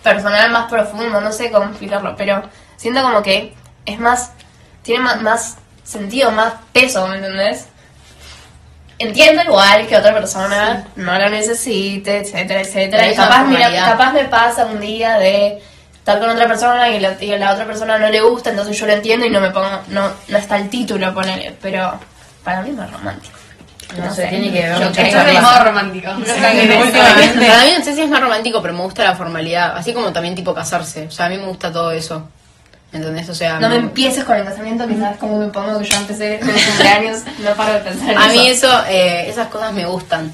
[0.04, 2.42] personal, más profundo, no sé cómo explicarlo, pero
[2.76, 3.54] siento como que
[3.86, 4.30] es más,
[4.82, 7.66] tiene más, más sentido, más peso, ¿me entendés?
[8.98, 12.98] Entiendo igual que otra persona no lo necesite, etcétera, etcétera.
[12.98, 15.60] Pero Y es capaz, mira, capaz me pasa un día de
[15.94, 18.78] estar con otra persona y, la, y a la otra persona no le gusta, entonces
[18.78, 21.98] yo lo entiendo y no me pongo, no, no está el título, ponerle, pero
[22.44, 23.36] para mí es más romántico.
[23.98, 26.10] No, sé, tiene que ver Yo creo con que la- modo romántico.
[26.16, 26.76] últimamente.
[27.46, 30.12] Para mí no sé si es más romántico, pero me gusta la formalidad, así como
[30.12, 32.28] también tipo casarse, o sea, a mí me gusta todo eso.
[32.94, 33.28] ¿Entendés?
[33.28, 35.96] O sea, No me empieces con el casamiento, que sabes cómo me pongo, que yo
[35.96, 38.32] empecé con los cumpleaños, no paro de pensar en A eso.
[38.40, 40.32] mí eso, eh, esas cosas me gustan.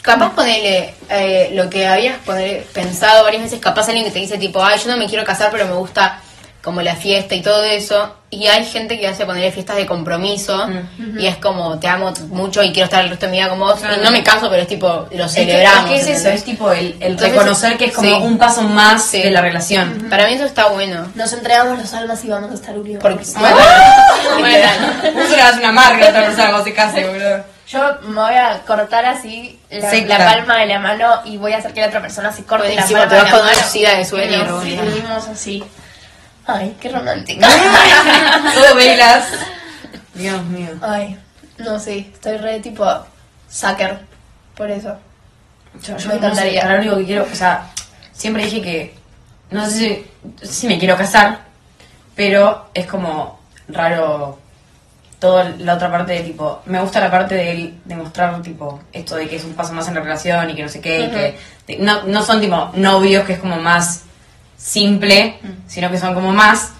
[0.00, 4.38] Capaz ponerle eh, lo que habías poner, pensado varias veces, capaz alguien que te dice
[4.38, 6.20] tipo, ay, yo no me quiero casar, pero me gusta
[6.62, 8.16] como la fiesta y todo eso.
[8.30, 10.66] Y hay gente que hace ponerle fiestas de compromiso
[11.18, 13.58] y es como, te amo mucho y quiero estar el resto de mi vida con
[13.58, 13.78] vos.
[13.82, 15.90] Y no me caso, pero es tipo, lo Es que- celebramos.
[15.90, 18.14] Es que es eso, es tipo el, el Entonces, reconocer que es como sí.
[18.22, 19.20] un paso más Sí.
[19.20, 20.06] de la relación.
[20.08, 21.08] Para mí eso está bueno.
[21.14, 23.02] Nos entregamos los almas y vamos a estar unidos.
[23.02, 23.22] Porque,
[25.14, 27.44] Vos le das una marca a otra persona cuando se case, boludo.
[27.68, 31.72] Yo me voy a cortar así la, palma de la mano y voy a hacer
[31.72, 33.98] que la otra persona se corte Buenísimo, la te palma vas de con la mano.
[33.98, 35.64] de sueño, unimos así.
[36.46, 37.40] Ay, qué romántico.
[38.54, 39.26] Todo velas.
[40.14, 40.70] Dios mío.
[40.80, 41.18] Ay,
[41.58, 42.84] no sé, estoy re tipo
[43.48, 44.00] sucker
[44.56, 44.96] por eso.
[45.82, 46.62] Yo, yo Me encantaría.
[46.62, 47.70] Ahora lo único que quiero, o sea,
[48.12, 48.94] siempre dije que
[49.50, 50.04] no sé
[50.40, 51.40] si, si me quiero casar,
[52.14, 54.38] pero es como raro
[55.18, 59.14] toda la otra parte de tipo, me gusta la parte de, de mostrar tipo esto
[59.14, 61.10] de que es un paso más en la relación y que no sé qué, y
[61.10, 64.02] que no, no son tipo novios que es como más
[64.62, 66.70] simple, sino que son como más.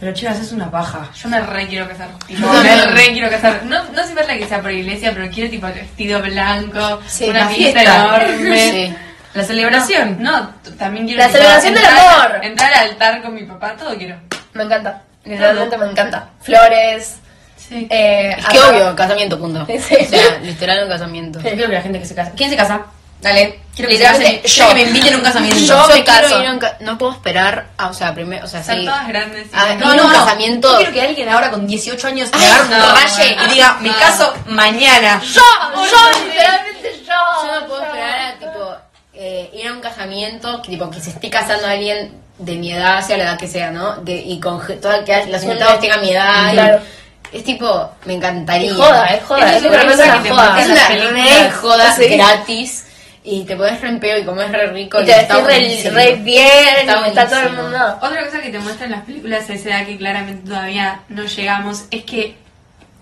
[0.00, 1.08] Pero chicas, es una paja.
[1.20, 2.08] Yo me re quiero casar.
[2.26, 2.94] Tipo, Yo me también.
[2.96, 3.64] re quiero casar.
[3.64, 7.24] No, no hace falta que sea por iglesia, pero quiero tipo el vestido blanco, Sí,
[7.28, 8.70] una la fiesta enorme.
[8.70, 8.94] Sí.
[9.34, 10.16] La celebración.
[10.22, 11.98] No, también quiero La tipo, celebración del entrar-
[12.28, 12.44] amor.
[12.44, 14.16] Entrar al altar con mi papá, todo quiero.
[14.54, 15.02] Me encanta.
[15.24, 16.28] Literalmente me encanta.
[16.42, 17.16] Flores.
[17.56, 17.86] Sí.
[17.90, 19.66] Eh, Es que acá- obvio, casamiento, punto.
[19.80, 19.96] Sí.
[20.00, 21.40] O sea, literal un casamiento.
[21.40, 22.32] Yo quiero que la gente que se casa.
[22.36, 22.82] ¿Quién se casa?
[23.20, 23.60] Dale.
[23.74, 25.60] Quiero que Literalmente, que me inviten a un casamiento.
[25.60, 26.40] Yo, Yo me me quiero caso.
[26.42, 27.66] ir a un ca- No puedo esperar.
[27.76, 28.44] a- o sea, primero.
[28.44, 28.84] O sea, Están sí.
[28.84, 29.46] todas grandes.
[29.46, 30.18] y- Ah, No, Ir a no, un no.
[30.24, 33.44] casamiento- Yo quiero que alguien ahora con 18 años me agarre un no, raye no,
[33.44, 33.96] y diga, me no.
[33.98, 35.20] caso mañana.
[35.22, 35.40] Yo,
[35.74, 37.12] yo, literalmente yo.
[37.46, 38.76] Yo no puedo esperar a tipo
[39.14, 43.04] eh, ir a un casamiento que tipo que se esté casando alguien de mi edad,
[43.04, 43.96] sea la edad que sea, ¿no?
[43.96, 46.48] De, y con toda, que los invitados tengan mi edad.
[46.50, 46.80] y- Claro.
[47.32, 48.70] es tipo, me encantaría.
[48.70, 50.60] Es joda, es joda, Es, es una cosa que joda.
[50.60, 50.88] Es una
[52.16, 52.84] gratis
[53.30, 55.00] y te pones re en peo y comes re rico.
[55.02, 56.46] Y te está vestís re, re bien,
[56.80, 57.98] Está está, todo el mundo.
[58.00, 61.84] Otra cosa que te muestran las películas a esa edad que claramente todavía no llegamos
[61.90, 62.36] es que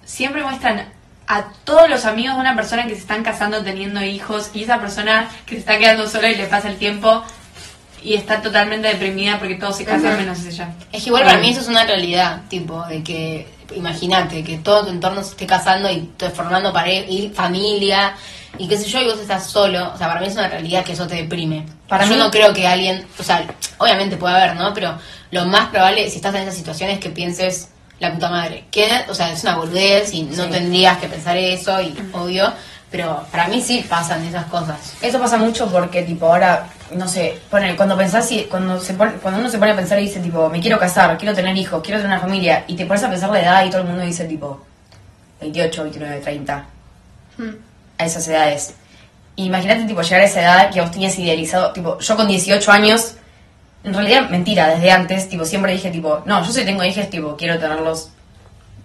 [0.04, 0.92] siempre muestran
[1.28, 4.80] a todos los amigos de una persona que se están casando teniendo hijos y esa
[4.80, 7.22] persona que se está quedando sola y le pasa el tiempo
[8.02, 10.70] y está totalmente deprimida porque todos se casan menos ella.
[10.92, 14.84] Es que igual para mí eso es una realidad, tipo, de que, imagínate, que todo
[14.84, 18.14] tu entorno se esté casando y te formando pareja y familia
[18.58, 20.84] y qué sé yo, y vos estás solo, o sea, para mí es una realidad
[20.84, 21.66] que eso te deprime.
[21.88, 23.46] Para yo mí- no creo que alguien, o sea,
[23.78, 24.72] obviamente puede haber, ¿no?
[24.72, 24.98] Pero
[25.30, 28.88] lo más probable, si estás en esas situaciones, es que pienses, la puta madre, que,
[29.08, 30.50] o sea, es una boludez y no Sí.
[30.50, 32.52] tendrías que pensar eso, y obvio,
[32.90, 34.94] pero para mí sí pasan esas cosas.
[35.02, 39.12] Eso pasa mucho porque, tipo, ahora, no sé, pone, cuando pensás, y- cuando, se pone,
[39.14, 41.82] cuando uno se pone a pensar y dice, tipo, me quiero casar, quiero tener hijos,
[41.82, 44.02] quiero tener una familia, y te pones a pensar la edad y todo el mundo
[44.04, 44.64] dice, tipo,
[45.40, 46.64] 28, 29, 30,
[47.98, 48.74] a esas edades.
[49.36, 53.14] Imagínate, tipo, llegar a esa edad que vos tenías idealizado, tipo, yo con 18 años,
[53.84, 57.36] en realidad, mentira, desde antes, tipo, siempre dije, tipo, no, yo si tengo hijos, tipo,
[57.36, 58.10] quiero tenerlos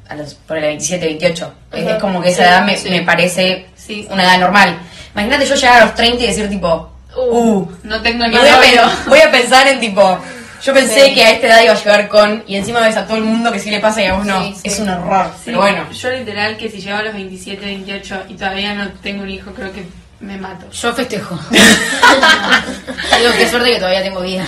[0.10, 1.54] a los, por el 27, 28.
[1.72, 2.90] Es, como que esa edad me, sí.
[2.90, 4.06] me parece Sí.
[4.12, 4.78] una edad normal.
[5.14, 6.92] Imagínate yo llegar a los 30 y decir, tipo,
[7.30, 8.82] uh, No tengo ni voy, a, novio.
[9.04, 10.20] pe- voy a pensar en, tipo,
[10.64, 13.18] yo pensé que a esta edad iba a llegar con, y encima ves a todo
[13.18, 14.42] el mundo que sí le pasa y a vos no.
[14.44, 14.62] Sí, sí.
[14.70, 15.28] Es un horror.
[15.36, 15.92] Sí, Pero bueno.
[15.92, 19.52] Yo literal que si llego a los 27, 28 y todavía no tengo un hijo,
[19.52, 19.86] creo que
[20.20, 20.70] me mato.
[20.72, 21.38] Yo festejo.
[21.52, 24.46] Digo, qué suerte que todavía tengo vida.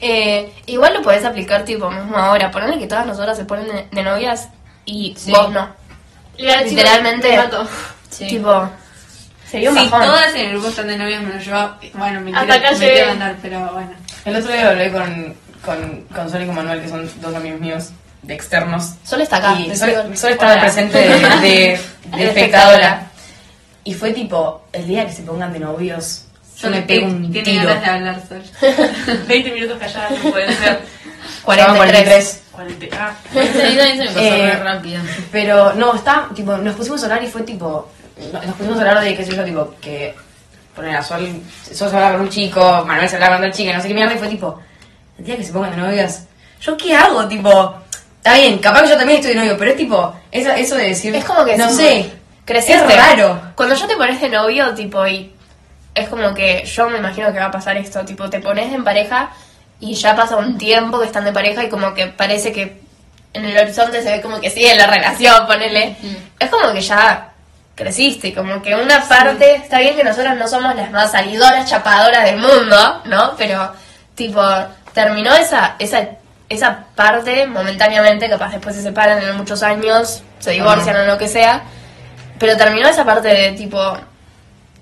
[0.00, 2.50] Eh, igual lo podés aplicar tipo mismo ahora.
[2.50, 4.48] Ponele que todas nosotras se ponen de, de novias
[4.84, 5.30] y Sí.
[5.30, 5.68] vos no.
[6.36, 7.30] Literalmente.
[7.30, 7.66] Me mato.
[9.54, 9.60] Sí.
[9.60, 10.06] Tipo, sería un Si bajón.
[10.06, 12.78] todas en el grupo están de novias menos yo, bueno, me Hasta quiero, acá me
[12.78, 12.92] llegué.
[12.94, 13.90] quiero andar, pero bueno.
[14.24, 15.34] El otro día hablé con,
[15.64, 17.90] con, con Sol y con Manuel, que son dos amigos míos
[18.22, 18.94] de externos.
[19.04, 19.52] Sol está acá.
[19.60, 19.90] Y Sol,
[20.32, 20.60] estaba Hola.
[20.62, 22.26] presente de, de- de De espectadora.
[22.28, 23.06] espectadora.
[23.84, 26.24] Y fue tipo, el día que se pongan de novios,
[26.58, 27.64] yo me Tiene- pego un Tiene tiro.
[27.66, 28.42] ganas de hablar, Sol.
[29.28, 30.80] 20 minutos callada, no puede ser.
[31.44, 32.40] 43.
[32.52, 32.96] 40.
[32.98, 33.12] Ah.
[33.32, 33.38] Se
[33.96, 35.00] me pasó Eh, re rápido.
[35.32, 37.90] Pero no, está, tipo, nos pusimos a hablar y fue tipo,
[38.32, 40.14] nos pusimos a hablar de qué sé yo, tipo, que
[40.74, 41.28] poner a Sol,
[41.72, 43.94] Sol se hablaba con un chico, Manuel se hablaba con otra chica, no sé qué
[43.94, 44.60] mierda, y fue tipo,
[45.18, 46.26] el día que se pongan de novias,
[46.60, 47.26] ¿yo qué hago?
[47.28, 47.74] Tipo,
[48.16, 50.88] está bien, capaz que yo también estoy de novio, pero es tipo, eso, eso de
[50.88, 52.10] decir, Es como que no sé,
[52.44, 52.74] creciste.
[52.74, 53.40] es raro.
[53.54, 55.32] Cuando yo te pones de novio, tipo, y
[55.94, 58.82] es como que yo me imagino que va a pasar esto, tipo, te pones en
[58.82, 59.30] pareja
[59.80, 62.80] y ya pasa un tiempo que están de pareja y como que parece que
[63.32, 65.96] en el horizonte se ve como que sigue la relación, ponele.
[66.38, 67.33] Es como que ya
[67.74, 72.24] creciste, como que una parte, está bien que nosotras no somos las más salidoras, chapadoras
[72.24, 73.34] del mundo, ¿no?
[73.36, 73.72] Pero,
[74.14, 74.42] tipo,
[74.92, 76.06] terminó esa, esa,
[76.48, 81.26] esa parte momentáneamente, capaz después se separan en muchos años, se divorcian o lo que
[81.28, 81.62] sea,
[82.38, 83.98] pero terminó esa parte de, tipo,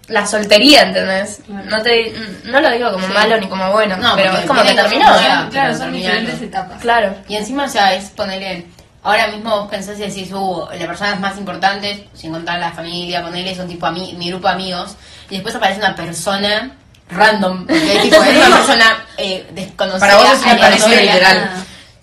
[0.09, 1.41] la soltería, ¿entendés?
[1.49, 2.13] No, te,
[2.45, 3.13] no lo digo como Sí.
[3.15, 5.07] malo ni como bueno, No, pero es como que terminó.
[5.51, 5.93] claro, son terminando.
[5.97, 6.81] diferentes etapas.
[6.83, 7.15] Claro.
[7.29, 8.67] Y encima, o sea, es ponerle.
[9.05, 13.23] Ahora mismo vos pensás y decís, uh, las personas más importantes, sin contar la familia,
[13.23, 14.97] ponerle, son tipo ami- mi grupo de amigos.
[15.29, 16.77] Y después aparece una persona
[17.11, 20.01] random, que tipo, es una persona eh, desconocida.
[20.01, 21.51] Para vos es una parecida literal.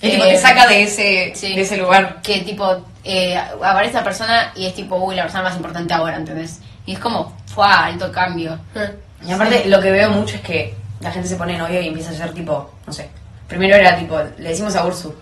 [0.01, 1.55] Es tipo, Eh, te saca de ese, sí.
[1.55, 2.21] de ese lugar.
[2.21, 6.17] Que tipo, eh, aparece esa persona y es tipo, uy, la persona más importante ahora,
[6.17, 6.59] ¿entendés?
[6.85, 8.59] Y es como, fue alto cambio.
[9.25, 12.11] Y aparte, lo que veo mucho es que la gente se pone novio y empieza
[12.11, 13.09] a ser tipo, no sé.
[13.47, 15.13] Primero era tipo, le decimos a Ursu.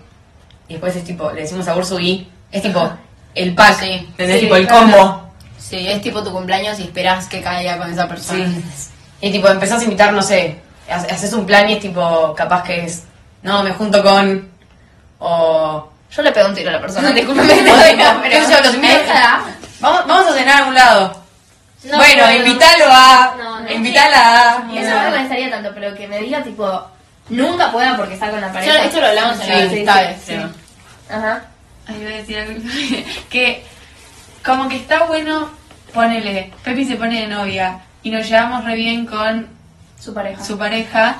[0.68, 2.90] Y después es tipo, le decimos a Ursu y es tipo
[3.34, 3.80] el pack.
[3.80, 4.08] Sí.
[4.18, 4.82] Sí, tipo el claro.
[4.82, 5.28] combo.
[5.58, 8.46] Sí, es tipo tu cumpleaños y esperas que caiga con esa persona.
[8.46, 8.62] Sí.
[9.20, 10.58] Y tipo, empezás a invitar, no sé,
[10.90, 13.02] ha- haces un plan y es tipo, capaz que es,
[13.42, 14.48] no, me junto con,
[15.18, 15.90] o...
[16.10, 17.52] Yo le pego un tiro a la persona, discúlpame.
[17.52, 17.74] o tipo,
[18.22, 18.76] pero- yo, los.
[19.80, 21.22] Vamos, vamos a cenar a algún lado.
[21.84, 22.36] No, bueno, no, no.
[22.36, 23.34] invítalo a...
[23.38, 23.72] No, no.
[23.72, 24.16] invítala
[24.52, 24.54] a...
[24.74, 26.88] Eso no me molestaría tanto, pero que me diga tipo,
[27.28, 28.74] nunca pueda porque está con la pareja.
[28.74, 30.48] Ya, esto lo hablamos en Sí, las sí, amistades, sí, creo.
[30.48, 30.54] sí.
[31.10, 31.44] Ajá.
[31.86, 32.60] Ay, iba a decir algo
[33.30, 33.64] que
[34.44, 35.50] como que está bueno,
[35.94, 39.48] ponele, Pepi se pone de novia y nos llevamos re bien con
[39.98, 40.44] Su pareja.
[40.44, 41.16] su pareja.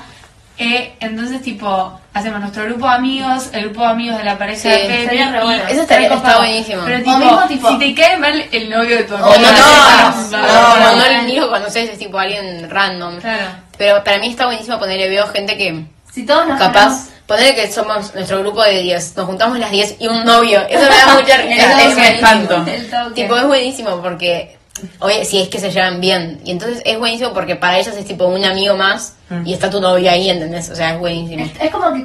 [0.61, 4.61] eh, entonces, tipo, hacemos nuestro grupo de amigos, el grupo de amigos de la pareja
[4.61, 5.07] Sí, de
[5.41, 5.63] bueno.
[5.69, 6.81] Eso estaría- está buenísimo.
[6.85, 9.57] Pero tipo, mismo, tipo- si te cae mal el novio de tu O amiga, no,
[9.57, 11.19] sepas, no, va, no, va, no, va.
[11.21, 13.19] el hijo conoces es tipo alguien random.
[13.21, 13.45] Claro.
[13.77, 17.71] Pero para mí está buenísimo ponerle, veo gente que Si todos nos capaz, ponerle que
[17.71, 20.61] somos nuestro grupo de 10, nos juntamos las 10 y un novio.
[20.67, 21.81] Eso me da mucha risa.
[21.81, 22.03] Es- es un buenísimo.
[22.03, 22.65] espanto.
[23.15, 24.57] Tipo, es buenísimo porque,
[24.99, 26.41] oye, si es que se llevan bien.
[26.43, 29.45] Y entonces es buenísimo porque para ellas es tipo un amigo más Mm.
[29.45, 30.71] y está tu novio ahí, ¿entendés?
[30.71, 31.45] O sea, es buenísimo.
[31.45, 32.03] Es, es como que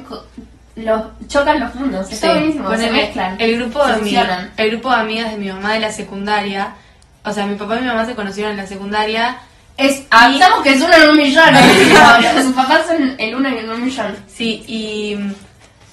[0.75, 2.11] los chocan los mundos.
[2.11, 2.33] Está Sí.
[2.33, 2.69] buenísimo.
[2.69, 3.41] se Ponele, mezclan.
[3.41, 4.51] el grupo de fusionan.
[4.57, 6.75] el grupo de amigas de mi mamá de la secundaria,
[7.23, 9.37] o sea, mi papá y mi mamá se conocieron en la secundaria.
[9.77, 11.53] Es, avisamos que es uno en un millón.
[12.33, 12.41] ¿no?
[12.43, 14.15] Sus papás son el uno en un millón.
[14.27, 15.17] Sí, y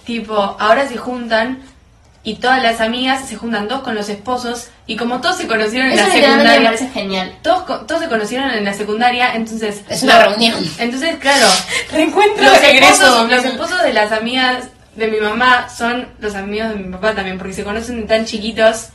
[0.04, 1.62] tipo, ahora se juntan
[2.24, 5.88] y todas las amigas se juntan todos con los esposos y como todos se conocieron
[5.90, 7.38] en Eso la literalmente me secundaria, parece genial.
[7.42, 10.62] todos, todos se conocieron en la secundaria, entonces Es una reunión.
[10.78, 11.46] Entonces, claro,
[11.92, 16.76] Reencuentro los esposos, los esposos de las amigas de mi mamá son los amigos de
[16.76, 18.88] mi papá también, porque se conocen de tan chiquitos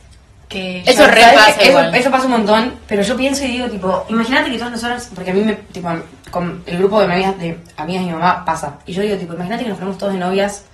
[0.48, 3.68] que Eso re ¿Sabes pasa eso, eso pasa un montón, pero yo pienso y digo,
[3.68, 5.88] tipo, imagínate que todas nosotras, porque a mí, me, tipo,
[6.30, 9.34] con el grupo de amigas de amigas de mi mamá pasa, y yo digo, tipo,
[9.34, 10.64] imagínate que nos ponemos todos de novias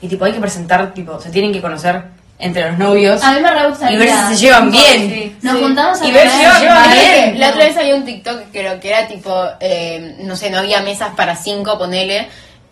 [0.00, 2.02] y, tipo, hay que presentar, tipo, se tienen que conocer
[2.38, 3.96] entre los novios A mí me re gustaría.
[3.96, 5.10] y ver si se llevan bien.
[5.10, 5.36] Sí.
[5.40, 7.40] Nos juntamos a Y ver si se llevan bien.
[7.40, 10.82] La otra vez había un TikTok, creo que era tipo, eh, no sé, no había
[10.82, 12.28] mesas para cinco, ponele,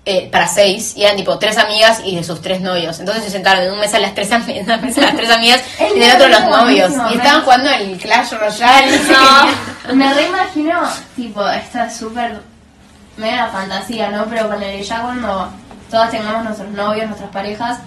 [0.07, 2.99] eh, para seis, y eran tipo tres amigas y de sus tres novios.
[3.01, 5.63] Entonces se sentaron en una mesa las tres, ami- en una mesa las tres amigas
[5.81, 6.93] y en el otro los novios.
[7.11, 8.99] Y estaban jugando el Clash Royale.
[9.11, 10.81] No, me reimagino,
[11.17, 12.41] tipo, esta súper
[13.17, 14.25] mega fantasía, ¿no?
[14.27, 15.49] Pero con el ya cuando
[15.91, 17.79] todas tengamos nuestros novios, nuestras parejas,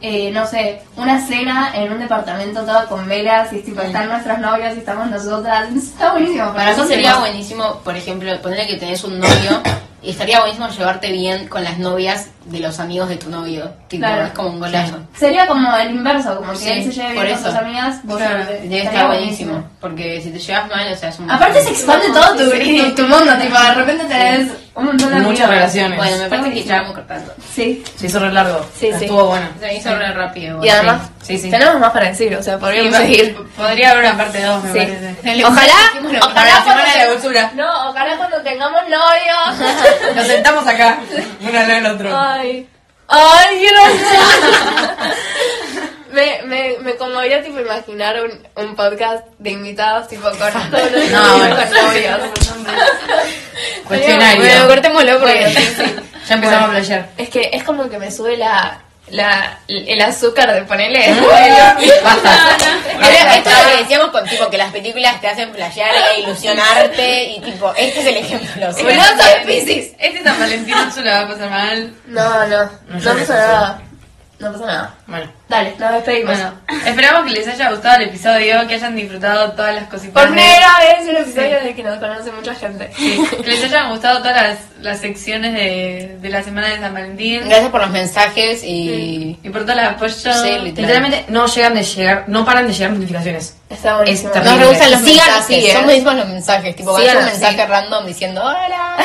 [0.00, 4.40] eh, no sé, una cena en un departamento todo con velas y tipo, están nuestras
[4.40, 5.68] novias y estamos nosotras.
[5.72, 6.52] Está buenísimo.
[6.52, 9.62] Para nosotros sería buenísimo, por ejemplo, ponerle que tenés un novio
[10.02, 13.70] y estaría buenísimo llevarte bien con las novias de los amigos de tu novio.
[13.88, 14.26] Tipo, Claro.
[14.26, 14.98] es como un golazo.
[15.16, 17.48] Sería como el inverso, como que Sí, él se lleve por bien con eso.
[17.50, 18.38] tus amigas, vos Claro.
[18.38, 19.64] Debe Estaría estar buenísimo.
[19.80, 21.30] Porque si te llevas mal, o sea, es un...
[21.30, 25.16] Aparte se expande todo tu, tu, tu mundo, tipo, de repente tenés un montón de
[25.20, 25.48] Muchas amigos.
[25.50, 25.98] relaciones.
[25.98, 27.34] Bueno, me parece que ya vamos cortando.
[27.54, 27.84] Sí.
[27.96, 28.66] Se hizo re largo.
[28.78, 29.04] Sí, sí.
[29.04, 29.46] Estuvo bueno.
[29.60, 30.64] Se hizo re rápido.
[30.64, 31.50] Y además, Sí, sí.
[31.50, 33.36] tenemos más para decir, o sea, podríamos Sí, seguir.
[33.56, 34.78] Podría haber una parte 2, me Sí.
[34.78, 35.44] parece.
[35.44, 37.50] Ojalá, ojalá Para la cuando semana de la cultura.
[37.54, 40.14] No, ojalá cuando tengamos novio.
[40.16, 40.98] Nos sentamos acá,
[41.40, 42.18] uno al lado del otro.
[42.18, 42.68] Ay.
[43.08, 44.08] Ay, gracias.
[46.12, 50.38] me, me, me conmovería tipo imaginar un, un podcast de invitados tipo con
[50.70, 51.56] todos los No, bueno.
[51.56, 52.20] con novios.
[53.86, 54.40] Cuestionario.
[54.42, 55.40] Bueno, cortémoslo porque
[55.78, 57.08] Bueno, Ya empezamos a playar.
[57.18, 61.14] es que es como que me sube la, la el azúcar de ponerle.
[62.04, 62.56] Basta.
[63.10, 66.20] Era- esto es lo que decíamos con tipo que las películas te hacen flashear e
[66.20, 68.72] ilusionarte y tipo, este es el ejemplo.
[68.72, 68.82] ¿sí?
[68.84, 68.92] No
[69.22, 69.92] soy Piscis.
[69.98, 71.94] Este San Valentín no se lo va a pasar mal.
[72.06, 73.82] No, no, No no pasa nada.
[74.38, 74.94] No pasa nada.
[75.06, 75.32] Bueno.
[75.52, 76.34] Dale, nos despedimos.
[76.36, 76.52] Bueno,
[76.86, 80.12] esperamos que les haya gustado el episodio, que hayan disfrutado todas las cositas.
[80.14, 82.90] Por de- primera vez un episodio en el que nos conoce mucha gente.
[82.96, 86.94] Sí, que les hayan gustado todas las, las secciones de, de la semana de San
[86.94, 87.42] Valentín.
[87.46, 89.38] Gracias por los mensajes y...
[89.42, 90.12] Y por todo el apoyo.
[90.14, 90.64] Sí, literal.
[90.64, 93.56] Literalmente no llegan de llegar, no paran de llegar notificaciones.
[93.68, 94.30] Está buenísimo.
[94.30, 94.64] Es Nos terrible.
[94.64, 95.72] re gustan los Sigan mensajes, ¿eh?
[95.72, 98.96] son buenísimos los mensajes, tipo, Sigan un mensaje random diciendo hola.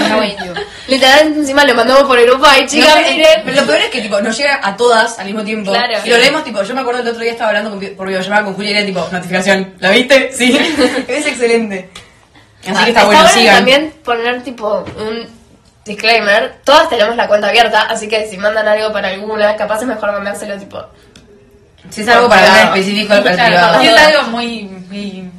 [0.00, 0.54] Está buenísimo.
[0.88, 2.46] Literalmente encima lo mandamos por el grupo.
[2.48, 3.42] Ay, No, chicas, pero- miren.
[3.44, 5.70] pero lo peor es que tipo nos llega a todas al mismo tiempo.
[5.70, 5.85] Claro.
[6.04, 8.44] Y lo leemos tipo, yo me acuerdo el otro día estaba hablando con, por videollamada
[8.44, 10.30] con Julia y era tipo, notificación, ¿la viste?
[10.32, 10.56] Sí.
[11.08, 11.90] es excelente.
[12.68, 13.56] Así que está bueno, sigan.
[13.56, 15.26] también poner tipo un
[15.84, 16.56] disclaimer.
[16.64, 20.12] Todas tenemos la cuenta abierta, así que si mandan algo para alguna, capaz es mejor
[20.12, 20.84] mandárselo tipo.
[21.90, 22.74] Si es algo para Claro.
[22.74, 23.80] específico al Claro, privado.
[23.80, 25.30] si es algo muy, muy...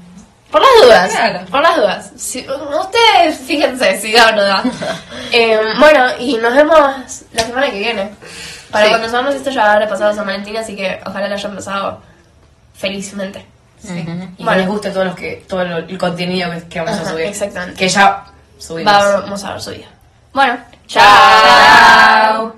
[0.49, 1.09] Por las dudas.
[1.11, 1.39] Claro.
[1.51, 2.11] Por las dudas.
[2.15, 2.47] Si-
[2.79, 4.63] ustedes fíjense si da o no da.
[5.33, 6.79] Eh, bueno, y nos vemos
[7.33, 8.09] la semana que viene.
[8.71, 8.89] Para Sí.
[8.91, 12.01] cuando sabemos esto ya habrá pasado San Valentín, así que ojalá lo hayan pasado
[12.75, 13.45] felizmente.
[13.83, 14.55] Y que Bueno.
[14.55, 17.25] les guste todo, los que, todo lo- el contenido que, que vamos a subir.
[17.27, 17.77] exactamente.
[17.77, 18.23] Que ya
[18.57, 18.91] subimos.
[18.93, 19.87] Vamos a ver su día.
[20.33, 20.57] Bueno,
[20.87, 22.57] Chao.